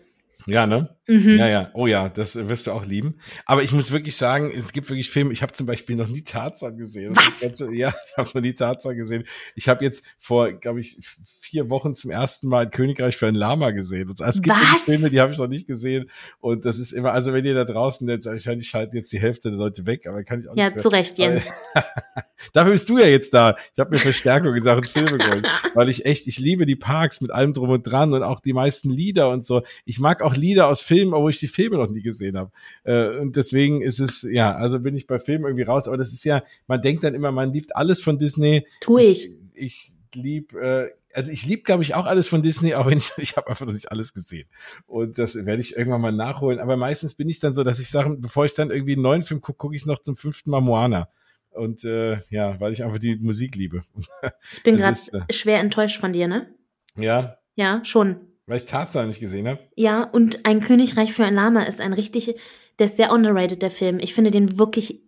Ja, 0.47 0.67
ne? 0.67 0.95
Mhm. 1.07 1.37
Ja, 1.39 1.49
ja. 1.49 1.71
Oh 1.75 1.87
ja, 1.87 2.09
das 2.11 2.35
wirst 2.37 2.67
du 2.67 2.73
auch 2.73 2.85
lieben. 2.85 3.15
Aber 3.47 3.63
ich 3.63 3.73
muss 3.73 3.93
wirklich 3.93 4.17
sagen, 4.17 4.51
es 4.55 4.73
gibt 4.73 4.89
wirklich 4.91 5.11
Filme, 5.11 5.33
ich 5.33 5.43
habe 5.43 5.53
zum 5.53 5.67
Beispiel 5.67 5.97
noch 5.97 6.09
nie 6.09 6.23
Tarzan 6.23 6.77
gesehen. 6.77 7.15
Das 7.15 7.27
Was? 7.27 7.33
ist 7.35 7.41
ganz 7.43 7.59
schön- 7.59 7.73
Ja, 7.75 7.95
ich 8.07 8.17
habe 8.19 8.31
noch 8.35 8.43
nie 8.43 8.53
Tarzan 8.53 8.97
gesehen. 8.97 9.25
Ich 9.55 9.69
habe 9.69 9.85
jetzt 9.85 10.05
vor, 10.19 10.53
glaube 10.53 10.81
ich, 10.81 10.99
vier 11.41 11.71
Wochen 11.71 11.95
zum 11.95 12.11
ersten 12.11 12.49
Mal 12.49 12.69
Königreich 12.69 13.17
für 13.17 13.27
ein 13.27 13.35
Lama 13.35 13.71
gesehen. 13.71 14.09
Und 14.11 14.21
es 14.21 14.43
gibt 14.43 14.55
Was? 14.57 14.83
Filme, 14.83 15.09
die 15.11 15.21
habe 15.21 15.33
ich 15.33 15.39
noch 15.39 15.49
nicht 15.49 15.67
gesehen. 15.67 16.11
Und 16.41 16.65
das 16.67 16.79
ist 16.79 16.93
immer, 16.93 17.13
also 17.13 17.33
wenn 17.33 17.45
ihr 17.45 17.55
da 17.55 17.65
draußen, 17.65 18.07
jetzt, 18.09 18.27
wahrscheinlich 18.27 18.69
schalten 18.69 18.97
jetzt 18.97 19.13
die 19.13 19.21
Hälfte 19.21 19.49
der 19.51 19.59
Leute 19.59 19.87
weg, 19.87 20.07
aber 20.07 20.25
kann 20.25 20.41
ich 20.41 20.49
auch 20.49 20.57
Ja, 20.57 20.69
nicht. 20.71 20.81
zu 20.81 20.89
Recht, 20.89 21.17
Jens. 21.19 21.51
Dafür 22.53 22.73
bist 22.73 22.89
du 22.91 22.99
ja 22.99 23.07
jetzt 23.07 23.35
da. 23.35 23.57
Ich 23.73 23.79
habe 23.79 23.91
mir 23.91 23.99
Verstärkung 23.99 24.55
in 24.55 24.63
Sachen 24.63 24.85
Filme 24.85 25.19
geholt, 25.19 25.47
weil 25.75 25.89
ich 25.89 26.05
echt, 26.05 26.27
ich 26.27 26.39
liebe 26.39 26.67
die 26.67 26.77
Parks 26.77 27.21
mit 27.21 27.31
allem 27.31 27.53
drum 27.53 27.71
und 27.71 27.83
dran 27.83 28.13
und 28.13 28.23
auch 28.23 28.41
die 28.41 28.53
meisten 28.53 28.91
Lieder 28.91 29.31
und 29.31 29.45
so. 29.45 29.63
Ich 29.85 29.99
mag 29.99 30.23
auch 30.23 30.37
Lieder 30.37 30.69
aus 30.69 30.81
Filmen, 30.81 31.15
obwohl 31.15 31.31
ich 31.31 31.39
die 31.39 31.49
Filme 31.49 31.77
noch 31.77 31.89
nie 31.89 32.03
gesehen 32.03 32.37
habe. 32.37 32.51
Äh, 32.85 33.19
und 33.19 33.37
deswegen 33.37 33.83
ist 33.83 34.01
es, 34.01 34.23
ja, 34.23 34.55
also 34.55 34.81
bin 34.81 34.97
ich 34.97 35.07
bei 35.07 35.19
Filmen 35.19 35.45
irgendwie 35.45 35.65
raus. 35.65 35.87
Aber 35.89 35.97
das 35.97 36.13
ist 36.13 36.25
ja, 36.25 36.43
man 36.67 36.83
denkt 36.83 37.05
dann 37.05 37.15
immer, 37.15 37.33
man 37.33 37.53
liebt 37.53 37.77
alles 37.77 38.01
von 38.01 38.19
Disney. 38.19 38.67
Tu 38.81 38.99
ich. 38.99 39.31
Ich, 39.55 39.93
ich 40.15 40.15
lieb, 40.15 40.55
äh, 40.55 40.91
also 41.15 41.31
ich 41.31 41.47
lieb, 41.47 41.65
glaube 41.65 41.83
ich, 41.83 41.95
auch 41.95 42.07
alles 42.07 42.27
von 42.29 42.43
Disney, 42.43 42.75
auch 42.75 42.87
wenn 42.87 42.99
ich, 42.99 43.13
ich 43.19 43.37
habe 43.37 43.49
einfach 43.49 43.67
noch 43.67 43.73
nicht 43.73 43.91
alles 43.91 44.13
gesehen. 44.13 44.49
Und 44.87 45.19
das 45.19 45.35
werde 45.35 45.61
ich 45.61 45.77
irgendwann 45.77 46.01
mal 46.01 46.13
nachholen. 46.13 46.59
Aber 46.59 46.77
meistens 46.77 47.15
bin 47.15 47.29
ich 47.29 47.41
dann 47.41 47.55
so, 47.55 47.63
dass 47.63 47.79
ich 47.79 47.89
sage, 47.89 48.17
bevor 48.19 48.45
ich 48.45 48.55
dann 48.55 48.71
irgendwie 48.71 48.95
einen 48.95 49.03
neuen 49.03 49.23
Film 49.23 49.41
gucke, 49.41 49.59
gucke 49.59 49.77
ich 49.77 49.87
noch 49.87 50.01
zum 50.01 50.17
fünften 50.17 50.51
Mal 50.51 50.61
Moana. 50.61 51.09
Und 51.55 51.85
äh, 51.85 52.19
ja, 52.31 52.59
weil 52.61 52.73
ich 52.73 52.83
einfach 52.85 52.99
die 52.99 53.17
Musik 53.17 53.55
liebe. 53.57 53.83
Ich 54.53 54.63
bin 54.63 54.77
gerade 54.77 54.99
äh, 55.13 55.33
schwer 55.33 55.61
enttäuscht 55.61 55.99
von 56.01 56.13
dir, 56.13 56.29
ne? 56.29 56.53
Ja, 56.97 57.39
Ja, 57.57 57.81
schon. 57.85 58.17
weil 58.47 58.59
ich 58.59 58.67
Tarzan 58.67 59.07
nicht 59.09 59.21
gesehen 59.21 59.47
habe. 59.49 59.61
Ja, 59.77 60.03
und 60.05 60.45
ein 60.47 60.61
Königreich 60.61 61.13
für 61.13 61.25
ein 61.25 61.35
Lama 61.35 61.63
ist 61.65 61.81
ein 61.81 61.93
richtig, 61.93 62.35
der 62.79 62.87
ist 62.87 62.97
sehr 62.97 63.13
underrated, 63.13 63.63
der 63.63 63.71
Film. 63.71 63.99
Ich 64.01 64.15
finde 64.15 64.31
den 64.31 64.59
wirklich 64.59 65.01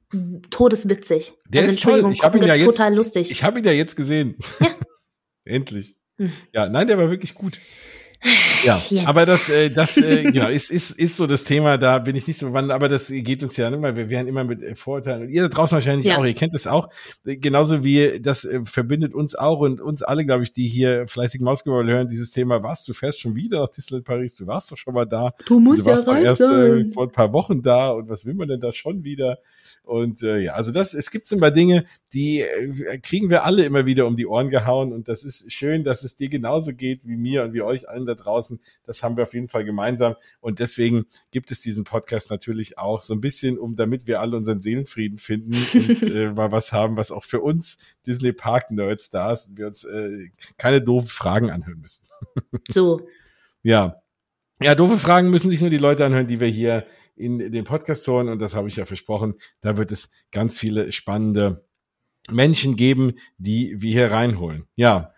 todeswitzig. 0.51 1.33
Der 1.49 1.63
also 1.63 1.75
ist 1.75 1.83
toll. 1.83 1.93
Entschuldigung, 1.95 2.13
Ich 2.13 2.23
hab 2.23 2.33
gucken, 2.33 2.47
ihn 2.47 2.49
ja 2.49 2.55
ist 2.55 2.61
jetzt- 2.61 2.77
total 2.77 2.95
lustig. 2.95 3.31
Ich 3.31 3.43
habe 3.45 3.59
ihn 3.59 3.65
ja 3.65 3.73
jetzt 3.73 3.97
gesehen. 3.97 4.37
Ja. 4.61 4.69
Endlich. 5.45 5.97
Hm. 6.19 6.33
Ja, 6.53 6.69
nein, 6.69 6.87
der 6.87 6.99
war 6.99 7.11
wirklich 7.11 7.35
gut. 7.35 7.61
Ja, 8.65 8.83
Jetzt. 8.91 9.07
aber 9.07 9.27
das, 9.27 9.49
äh, 9.49 9.71
das 9.71 9.97
äh, 9.97 10.25
genau, 10.33 10.49
ist, 10.49 10.71
ist, 10.71 10.91
ist 10.93 11.17
so 11.17 11.27
das 11.27 11.45
Thema, 11.45 11.79
da 11.79 11.99
bin 11.99 12.17
ich 12.17 12.27
nicht 12.27 12.39
so 12.39 12.47
bewandert, 12.49 12.75
aber 12.75 12.89
das 12.89 13.09
geht 13.09 13.43
uns 13.43 13.57
ja 13.57 13.69
immer, 13.69 13.97
wir 13.97 14.09
werden 14.09 14.27
immer 14.29 14.45
mit 14.45 14.63
äh, 14.63 14.75
Vorurteilen 14.75 15.23
und 15.23 15.29
ihr 15.31 15.43
da 15.43 15.49
draußen 15.49 15.77
wahrscheinlich 15.77 16.07
Ja. 16.07 16.19
auch, 16.19 16.25
ihr 16.25 16.35
kennt 16.35 16.55
das 16.55 16.67
auch, 16.67 16.89
äh, 17.25 17.37
genauso 17.37 17.85
wie 17.85 18.21
das 18.21 18.45
äh, 18.45 18.61
verbindet 18.65 19.15
uns 19.15 19.35
auch 19.35 19.61
und 19.61 19.81
uns 19.81 20.03
alle, 20.03 20.25
glaube 20.25 20.43
ich, 20.45 20.53
die 20.53 20.67
hier 20.69 21.07
fleißig 21.07 21.41
Mausgebabbel 21.41 21.87
hören, 21.87 22.09
dieses 22.09 22.31
Thema, 22.31 22.63
was, 22.63 22.85
du 22.85 22.95
fährst 22.95 23.21
schon 23.21 23.35
wieder 23.35 23.61
nach 23.61 23.69
Disneyland 23.69 24.07
Paris, 24.07 24.35
du 24.35 24.47
warst 24.47 24.73
doch 24.73 24.77
schon 24.77 24.95
mal 24.95 25.07
da, 25.07 25.33
du 25.47 25.61
musst 25.61 25.85
du 25.85 25.91
ja 25.91 25.97
warst 25.97 26.09
doch 26.09 26.15
reich 26.15 26.25
erst 26.25 26.41
äh, 26.41 26.85
vor 26.87 27.05
ein 27.05 27.13
paar 27.13 27.33
Wochen 27.33 27.63
da 27.63 27.91
und 27.91 28.09
was 28.09 28.25
will 28.25 28.35
man 28.35 28.49
denn 28.49 28.61
da 28.61 28.73
schon 28.73 29.05
wieder? 29.05 29.39
Und 29.83 30.25
äh, 30.25 30.39
ja, 30.39 30.55
also 30.55 30.73
das, 30.73 30.95
es 30.95 31.13
gibt 31.13 31.31
immer 31.31 31.53
Dinge, 31.53 31.85
die 32.13 32.41
äh, 32.41 32.99
kriegen 32.99 33.31
wir 33.31 33.45
alle 33.45 33.65
immer 33.65 33.87
wieder 33.87 34.07
um 34.09 34.17
die 34.17 34.27
Ohren 34.27 34.51
gehauen 34.51 34.93
und 34.93 35.07
das 35.07 35.23
ist 35.23 35.53
schön, 35.53 35.85
dass 35.85 36.03
es 36.03 36.17
dir 36.17 36.29
genauso 36.29 36.73
geht 36.73 37.03
wie 37.05 37.17
mir 37.17 37.45
und 37.45 37.53
wie 37.53 37.63
euch 37.63 37.89
allen 37.89 38.06
da 38.07 38.15
draußen. 38.15 38.61
Das 38.85 39.03
haben 39.03 39.17
wir 39.17 39.25
auf 39.25 39.35
jeden 39.35 39.49
Fall 39.49 39.65
gemeinsam 39.65 40.15
und 40.41 40.59
deswegen 40.59 41.07
gibt 41.31 41.51
es 41.51 41.61
diesen 41.61 41.85
Podcast 41.85 42.31
natürlich 42.31 42.79
auch 42.79 43.03
so 43.03 43.15
ein 43.15 43.21
bisschen, 43.21 43.59
um 43.59 43.77
damit 43.77 44.07
wir 44.07 44.21
alle 44.21 44.37
unseren 44.37 44.61
Seelenfrieden 44.61 45.19
finden 45.19 45.53
und 45.75 46.03
äh, 46.15 46.33
mal 46.33 46.53
was 46.53 46.73
haben, 46.73 46.97
was 46.97 47.11
auch 47.11 47.25
für 47.25 47.41
uns 47.41 47.79
Disney 48.07 48.33
Park 48.33 48.71
Nerds 48.71 49.11
da 49.11 49.33
ist 49.33 49.49
und 49.49 49.59
wir 49.59 49.67
uns 49.67 49.85
äh, 49.85 50.31
keine 50.57 50.81
doofen 50.81 51.09
Fragen 51.09 51.51
anhören 51.51 51.81
müssen. 51.81 52.07
So. 52.69 53.07
Ja. 53.63 54.03
Ja, 54.61 54.75
doofe 54.75 54.99
Fragen 54.99 55.31
müssen 55.31 55.51
sich 55.51 55.61
nur 55.61 55.71
die 55.71 55.79
Leute 55.79 56.05
anhören, 56.05 56.27
die 56.27 56.41
wir 56.41 56.49
hier 56.49 56.87
in 57.15 57.39
den 57.39 57.65
Podcast 57.65 58.07
hören. 58.07 58.29
Und 58.29 58.41
das 58.41 58.55
habe 58.55 58.69
ich 58.69 58.77
ja 58.77 58.85
versprochen. 58.85 59.35
Da 59.61 59.77
wird 59.77 59.93
es 59.93 60.11
ganz 60.31 60.59
viele 60.59 60.93
spannende 60.93 61.67
Menschen 62.31 62.77
geben, 62.77 63.15
die 63.39 63.81
wir 63.81 63.93
hier 63.93 64.11
reinholen. 64.11 64.67
Ja. 64.77 65.13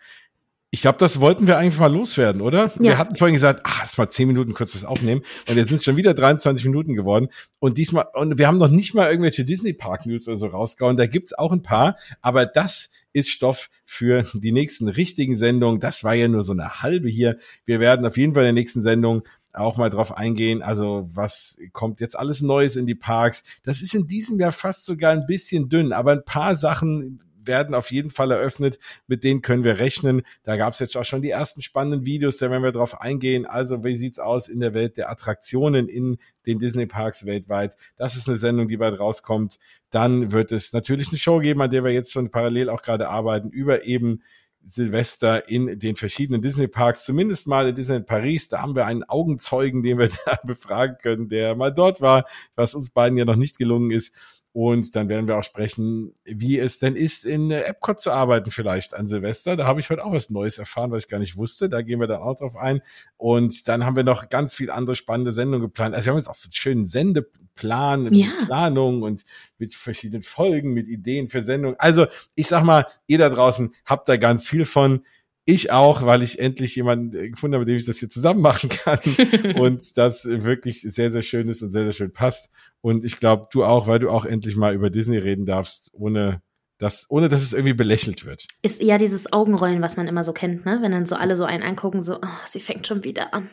Ich 0.70 0.83
glaube, 0.83 0.98
das 0.98 1.18
wollten 1.20 1.46
wir 1.46 1.57
eigentlich 1.57 1.78
mal 1.78 1.90
loswerden, 1.90 2.42
oder? 2.42 2.70
Wir 2.78 2.90
Ja. 2.92 2.98
hatten 2.98 3.16
vorhin 3.16 3.33
gesagt, 3.35 3.62
ah, 3.64 3.78
lass 3.81 3.96
mal 3.96 4.11
zehn 4.11 4.28
Minuten 4.28 4.52
kurz 4.52 4.74
was 4.74 4.85
aufnehmen. 4.85 5.22
Und 5.48 5.57
jetzt 5.57 5.68
sind 5.68 5.78
es 5.78 5.85
schon 5.85 5.96
wieder 5.96 6.12
23 6.12 6.66
Minuten 6.66 6.94
geworden. 6.94 7.28
Und 7.59 7.78
diesmal, 7.78 8.07
und 8.12 8.37
wir 8.37 8.46
haben 8.46 8.59
noch 8.59 8.68
nicht 8.68 8.94
mal 8.94 9.09
irgendwelche 9.09 9.46
Disney 9.46 9.72
Park 9.72 10.04
News 10.04 10.28
oder 10.28 10.37
so 10.37 10.46
rausgehauen. 10.48 10.98
Da 10.98 11.07
gibt's 11.07 11.33
auch 11.33 11.52
ein 11.52 11.62
paar. 11.62 11.96
Aber 12.20 12.44
das 12.44 12.90
ist 13.14 13.31
Stoff 13.31 13.70
für 13.87 14.24
die 14.35 14.52
nächsten 14.52 14.88
richtigen 14.88 15.37
Sendungen. 15.37 15.81
Das 15.81 16.04
war 16.04 16.12
ja 16.14 16.28
nur 16.28 16.42
so 16.42 16.52
eine 16.52 16.83
halbe 16.83 17.09
hier. 17.09 17.38
Wir 17.64 17.81
werden 17.81 18.04
auf 18.04 18.18
jeden 18.18 18.35
Fall 18.35 18.42
in 18.42 18.48
der 18.48 18.52
nächsten 18.61 18.83
Sendung 18.83 19.22
auch 19.54 19.78
mal 19.78 19.88
drauf 19.88 20.14
eingehen. 20.18 20.61
Also 20.62 21.09
was 21.14 21.57
kommt 21.72 22.00
jetzt 22.00 22.16
alles 22.18 22.42
Neues 22.42 22.76
in 22.76 22.85
die 22.87 22.94
Parks? 22.94 23.42
Das 23.62 23.81
ist 23.81 23.94
in 23.94 24.07
diesem 24.07 24.38
Jahr 24.38 24.52
fast 24.52 24.85
sogar 24.85 25.12
ein 25.12 25.26
bisschen 25.26 25.70
dünn, 25.70 25.94
aber 25.94 26.12
ein 26.12 26.24
paar 26.26 26.57
Sachen 26.57 27.20
werden 27.48 27.74
auf 27.74 27.90
jeden 27.90 28.11
Fall 28.11 28.30
eröffnet. 28.30 28.78
Mit 29.08 29.24
denen 29.24 29.42
können 29.42 29.64
wir 29.64 29.80
rechnen. 29.80 30.22
Da 30.44 30.56
gab 30.56 30.72
es 30.74 30.78
jetzt 30.78 30.96
auch 30.96 31.04
schon 31.04 31.22
die 31.22 31.30
ersten 31.30 31.62
spannenden 31.62 32.06
Videos, 32.06 32.37
da 32.37 32.50
werden 32.50 32.62
wir 32.62 32.70
drauf 32.70 33.00
eingehen. 33.00 33.44
Also 33.44 33.82
wie 33.82 33.96
sieht's 33.96 34.20
aus 34.20 34.48
in 34.48 34.61
der 34.61 34.74
Welt 34.74 34.96
der 34.96 35.11
Attraktionen 35.11 35.88
in 35.88 36.18
den 36.46 36.61
Disney 36.61 36.87
Parks 36.87 37.26
weltweit? 37.26 37.76
Das 37.96 38.14
ist 38.14 38.28
eine 38.28 38.38
Sendung, 38.38 38.68
die 38.68 38.76
bald 38.76 39.00
rauskommt. 39.00 39.58
Dann 39.90 40.30
wird 40.30 40.52
es 40.52 40.72
natürlich 40.72 41.08
eine 41.08 41.18
Show 41.18 41.40
geben, 41.40 41.61
an 41.62 41.70
der 41.70 41.82
wir 41.82 41.92
jetzt 41.92 42.12
schon 42.12 42.30
parallel 42.30 42.68
auch 42.68 42.82
gerade 42.82 43.08
arbeiten 43.08 43.50
über 43.50 43.84
eben 43.84 44.22
Silvester 44.68 45.48
in 45.48 45.78
den 45.78 45.96
verschiedenen 45.96 46.42
Disney-Parks, 46.42 47.04
zumindest 47.04 47.46
mal 47.46 47.68
in 47.68 47.74
Disney 47.74 48.00
Paris. 48.00 48.48
Da 48.48 48.61
haben 48.61 48.76
wir 48.76 48.87
einen 48.87 49.04
Augenzeugen, 49.04 49.82
den 49.82 49.98
wir 49.98 50.08
da 50.26 50.38
befragen 50.44 50.96
können, 51.00 51.28
der 51.28 51.54
mal 51.54 51.72
dort 51.72 52.00
war, 52.00 52.24
was 52.54 52.74
uns 52.74 52.90
beiden 52.90 53.18
ja 53.18 53.24
noch 53.24 53.37
nicht 53.37 53.58
gelungen 53.58 53.90
ist. 53.90 54.14
Und 54.61 54.97
dann 54.97 55.09
werden 55.09 55.29
wir 55.29 55.38
auch 55.38 55.44
sprechen, 55.44 56.14
wie 56.25 56.59
es 56.59 56.81
denn 56.81 56.97
ist, 56.97 57.25
in 57.25 57.53
Epcot 57.53 58.01
zu 58.01 58.11
arbeiten, 58.11 58.51
vielleicht 58.51 58.92
an 58.92 59.07
Silvester. 59.07 59.57
Da 59.57 59.66
habe 59.66 59.79
ich 59.79 59.88
heute 59.88 60.05
auch 60.05 60.11
was 60.12 60.31
Neues 60.31 60.59
erfahren, 60.59 60.90
was 60.90 61.05
ich 61.05 61.09
gar 61.09 61.21
nicht 61.21 61.37
wusste. 61.37 61.68
Da 61.68 61.81
gehen 61.81 62.01
wir 62.01 62.09
dann 62.09 62.23
auch 62.23 62.35
drauf 62.35 62.57
ein. 62.57 62.81
Und 63.16 63.68
dann 63.68 63.85
haben 63.85 63.94
wir 63.94 64.03
noch 64.03 64.29
ganz 64.31 64.55
viel 64.55 64.73
andere 64.73 64.97
spannende 64.97 65.33
Sendungen 65.33 65.61
geplant. 65.68 65.94
Also 65.94 66.07
wir 66.07 66.11
haben 66.11 66.18
jetzt 66.18 66.27
auch 66.27 66.35
so 66.35 66.47
einen 66.49 66.55
schönen 66.55 66.87
Sendeplan, 66.87 68.12
Ja. 68.12 68.33
Planung 68.47 69.03
und 69.03 69.25
mit 69.59 69.77
verschiedenen 69.77 70.25
Folgen, 70.25 70.73
mit 70.73 70.88
Ideen 70.88 71.29
für 71.29 71.44
Sendungen. 71.44 71.79
Also 71.79 72.07
ich 72.35 72.49
sag 72.49 72.64
mal, 72.64 72.87
ihr 73.07 73.18
da 73.18 73.29
draußen 73.29 73.73
habt 73.85 74.09
da 74.09 74.16
ganz 74.16 74.49
viel 74.49 74.64
von. 74.64 75.05
Ich 75.50 75.72
auch, 75.72 76.02
weil 76.02 76.22
ich 76.22 76.40
endlich 76.40 76.76
jemanden 76.76 77.16
äh, 77.16 77.30
gefunden 77.30 77.54
habe, 77.54 77.62
mit 77.62 77.70
dem 77.70 77.78
ich 77.78 77.87
das 77.87 77.96
hier 77.96 78.11
zusammen 78.11 78.42
machen 78.42 78.68
kann 78.68 79.00
und 79.58 79.96
das 79.96 80.26
wirklich 80.26 80.82
sehr, 80.82 81.11
sehr 81.11 81.22
schön 81.22 81.48
ist 81.48 81.62
und 81.62 81.70
sehr, 81.70 81.84
sehr 81.84 81.92
schön 81.92 82.12
passt. 82.12 82.52
Und 82.82 83.02
ich 83.06 83.18
glaube, 83.18 83.48
du 83.50 83.64
auch, 83.64 83.87
weil 83.87 83.98
du 83.98 84.11
auch 84.11 84.26
endlich 84.26 84.56
mal 84.56 84.74
über 84.74 84.90
Disney 84.90 85.16
reden 85.16 85.46
darfst, 85.46 85.88
ohne 85.94 86.42
dass, 86.76 87.06
ohne 87.08 87.30
dass 87.30 87.40
es 87.40 87.54
irgendwie 87.54 87.72
belächelt 87.72 88.26
wird. 88.26 88.46
Ist 88.61 88.82
eher 88.82 88.98
dieses 88.98 89.32
Augenrollen, 89.32 89.80
was 89.80 89.96
man 89.96 90.06
immer 90.06 90.22
so 90.22 90.34
kennt, 90.34 90.66
ne? 90.66 90.80
Wenn 90.82 90.92
dann 90.92 91.06
so 91.06 91.16
alle 91.16 91.34
so 91.34 91.44
einen 91.44 91.62
angucken, 91.62 92.02
so, 92.02 92.16
oh, 92.16 92.46
sie 92.46 92.61
fängt 92.61 92.87
schon 92.87 93.04
wieder 93.04 93.32
an. 93.32 93.48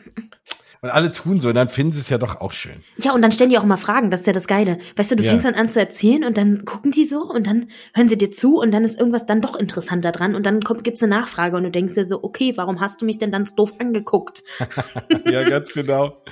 Und 0.82 0.90
alle 0.90 1.10
tun 1.12 1.40
so, 1.40 1.48
und 1.48 1.54
dann 1.54 1.68
finden 1.68 1.92
sie 1.92 2.00
es 2.00 2.08
ja 2.08 2.18
doch 2.18 2.40
auch 2.40 2.52
schön. 2.52 2.82
Ja, 2.98 3.12
und 3.12 3.22
dann 3.22 3.32
stellen 3.32 3.50
die 3.50 3.58
auch 3.58 3.64
immer 3.64 3.76
Fragen, 3.78 4.10
das 4.10 4.20
ist 4.20 4.26
ja 4.26 4.32
das 4.32 4.46
Geile. 4.46 4.78
Weißt 4.96 5.10
du, 5.10 5.16
du 5.16 5.22
Ja. 5.24 5.30
fängst 5.30 5.44
dann 5.46 5.54
an 5.54 5.68
zu 5.68 5.80
erzählen 5.80 6.24
und 6.24 6.36
dann 6.36 6.64
gucken 6.64 6.90
die 6.90 7.04
so 7.04 7.22
und 7.22 7.46
dann 7.46 7.68
hören 7.94 8.08
sie 8.08 8.18
dir 8.18 8.30
zu 8.30 8.58
und 8.58 8.72
dann 8.72 8.84
ist 8.84 8.98
irgendwas 8.98 9.26
dann 9.26 9.40
doch 9.40 9.56
interessanter 9.56 10.12
dran 10.12 10.34
und 10.34 10.44
dann 10.46 10.62
kommt, 10.62 10.84
gibt's 10.84 11.02
eine 11.02 11.14
Nachfrage 11.16 11.56
und 11.56 11.64
du 11.64 11.70
denkst 11.70 11.94
dir 11.94 12.04
so, 12.04 12.22
okay, 12.22 12.52
warum 12.56 12.80
hast 12.80 13.00
du 13.00 13.06
mich 13.06 13.18
denn 13.18 13.30
dann 13.30 13.44
so 13.46 13.54
doof 13.54 13.74
angeguckt? 13.78 14.44
ja, 15.24 15.48
ganz 15.48 15.72
genau. 15.72 16.22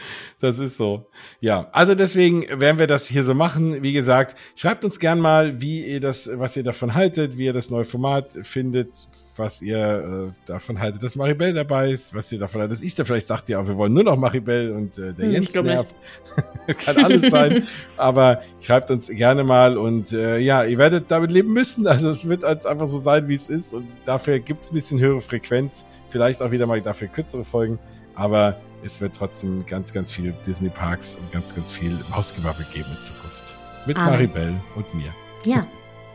Das 0.41 0.59
ist 0.59 0.77
so. 0.77 1.07
Ja, 1.41 1.69
also 1.73 1.95
deswegen 1.95 2.43
werden 2.61 2.79
wir 2.79 2.87
das 2.87 3.07
hier 3.07 3.25
so 3.25 3.35
machen. 3.35 3.83
Wie 3.83 3.93
gesagt, 3.93 4.37
schreibt 4.57 4.85
uns 4.85 4.99
gern 4.99 5.19
mal, 5.21 5.61
wie 5.61 5.85
ihr 5.87 6.01
das, 6.01 6.29
was 6.35 6.57
ihr 6.57 6.63
davon 6.65 6.95
haltet, 6.95 7.39
wie 7.39 7.47
ihr 7.47 7.53
das 7.53 7.71
neue 7.71 7.85
Format 7.85 8.33
findet, 8.43 8.91
was 9.39 9.63
ihr 9.63 9.79
äh, 9.79 10.33
davon 10.47 10.81
haltet, 10.81 11.03
dass 11.03 11.17
Maribel 11.17 11.53
dabei 11.53 11.91
ist, 11.91 12.15
was 12.15 12.31
ihr 12.33 12.39
davon 12.39 12.61
haltet, 12.61 12.79
dass 12.79 12.85
ich 12.85 12.95
da 12.95 13.05
vielleicht 13.05 13.27
sagt, 13.27 13.49
ja, 13.49 13.67
wir 13.67 13.77
wollen 13.77 13.93
nur 13.93 14.05
noch 14.05 14.17
Maribel 14.17 14.73
und 14.73 14.99
äh, 14.99 15.13
der 15.13 15.27
Hm, 15.27 15.33
Jens 15.33 15.55
nervt. 15.55 15.95
Kann 16.85 17.05
alles 17.05 17.31
sein. 17.31 17.67
Aber 17.97 18.43
schreibt 18.61 18.91
uns 18.91 19.09
gerne 19.09 19.45
mal 19.45 19.77
und 19.77 20.13
äh, 20.13 20.39
ja, 20.39 20.65
ihr 20.65 20.79
werdet 20.79 21.11
damit 21.11 21.31
leben 21.31 21.53
müssen. 21.53 21.87
Also 21.87 22.11
es 22.11 22.27
wird 22.29 22.43
halt 22.43 22.67
einfach 22.67 22.87
so 22.87 22.99
sein, 22.99 23.29
wie 23.29 23.35
es 23.35 23.49
ist. 23.51 23.75
Und 23.75 23.87
dafür 24.07 24.39
gibt's 24.39 24.71
ein 24.71 24.75
bisschen 24.75 24.99
höhere 25.01 25.21
Frequenz. 25.21 25.87
Vielleicht 26.09 26.43
auch 26.43 26.51
wieder 26.51 26.67
mal 26.67 26.81
dafür 26.81 27.09
kürzere 27.09 27.45
Folgen. 27.45 27.79
Aber 28.15 28.61
es 28.85 29.01
wird 29.01 29.17
trotzdem 29.17 29.67
ganz, 29.67 29.93
ganz 29.93 30.11
viel 30.13 30.35
Disney 30.47 30.69
Parks 30.69 31.17
und 31.17 31.33
ganz, 31.33 31.55
ganz 31.55 31.73
viel 31.73 31.99
Mausgewabbel 32.11 32.65
geben 32.73 32.89
in 32.97 33.03
Zukunft. 33.03 33.55
Mit 33.87 33.97
Amen. 33.97 34.11
Maribel 34.13 34.55
und 34.77 34.95
mir. 34.95 35.13
Ja, 35.45 35.67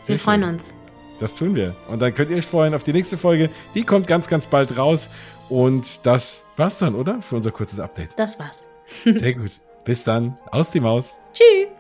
Sehr 0.02 0.16
wir 0.16 0.20
freuen 0.20 0.42
schön. 0.42 0.54
uns. 0.54 0.74
Das 1.20 1.36
tun 1.36 1.56
wir. 1.56 1.76
Und 1.88 2.02
dann 2.02 2.14
könnt 2.14 2.32
ihr 2.32 2.38
euch 2.38 2.46
freuen 2.46 2.74
auf 2.74 2.84
die 2.84 2.94
nächste 2.94 3.18
Folge. 3.18 3.50
Die 3.76 3.84
kommt 3.84 4.08
ganz, 4.08 4.28
ganz 4.28 4.48
bald 4.48 4.78
raus. 4.78 5.10
Und 5.50 6.06
das 6.06 6.42
war's 6.56 6.80
dann, 6.80 6.96
oder? 6.96 7.22
Für 7.22 7.36
unser 7.36 7.52
kurzes 7.52 7.80
Update. 7.80 8.18
Das 8.18 8.40
war's. 8.40 8.66
Sehr 9.04 9.34
gut. 9.34 9.62
Bis 9.84 10.04
dann. 10.04 10.38
Aus 10.52 10.72
die 10.72 10.80
Maus. 10.80 11.20
Tschüss. 11.34 11.79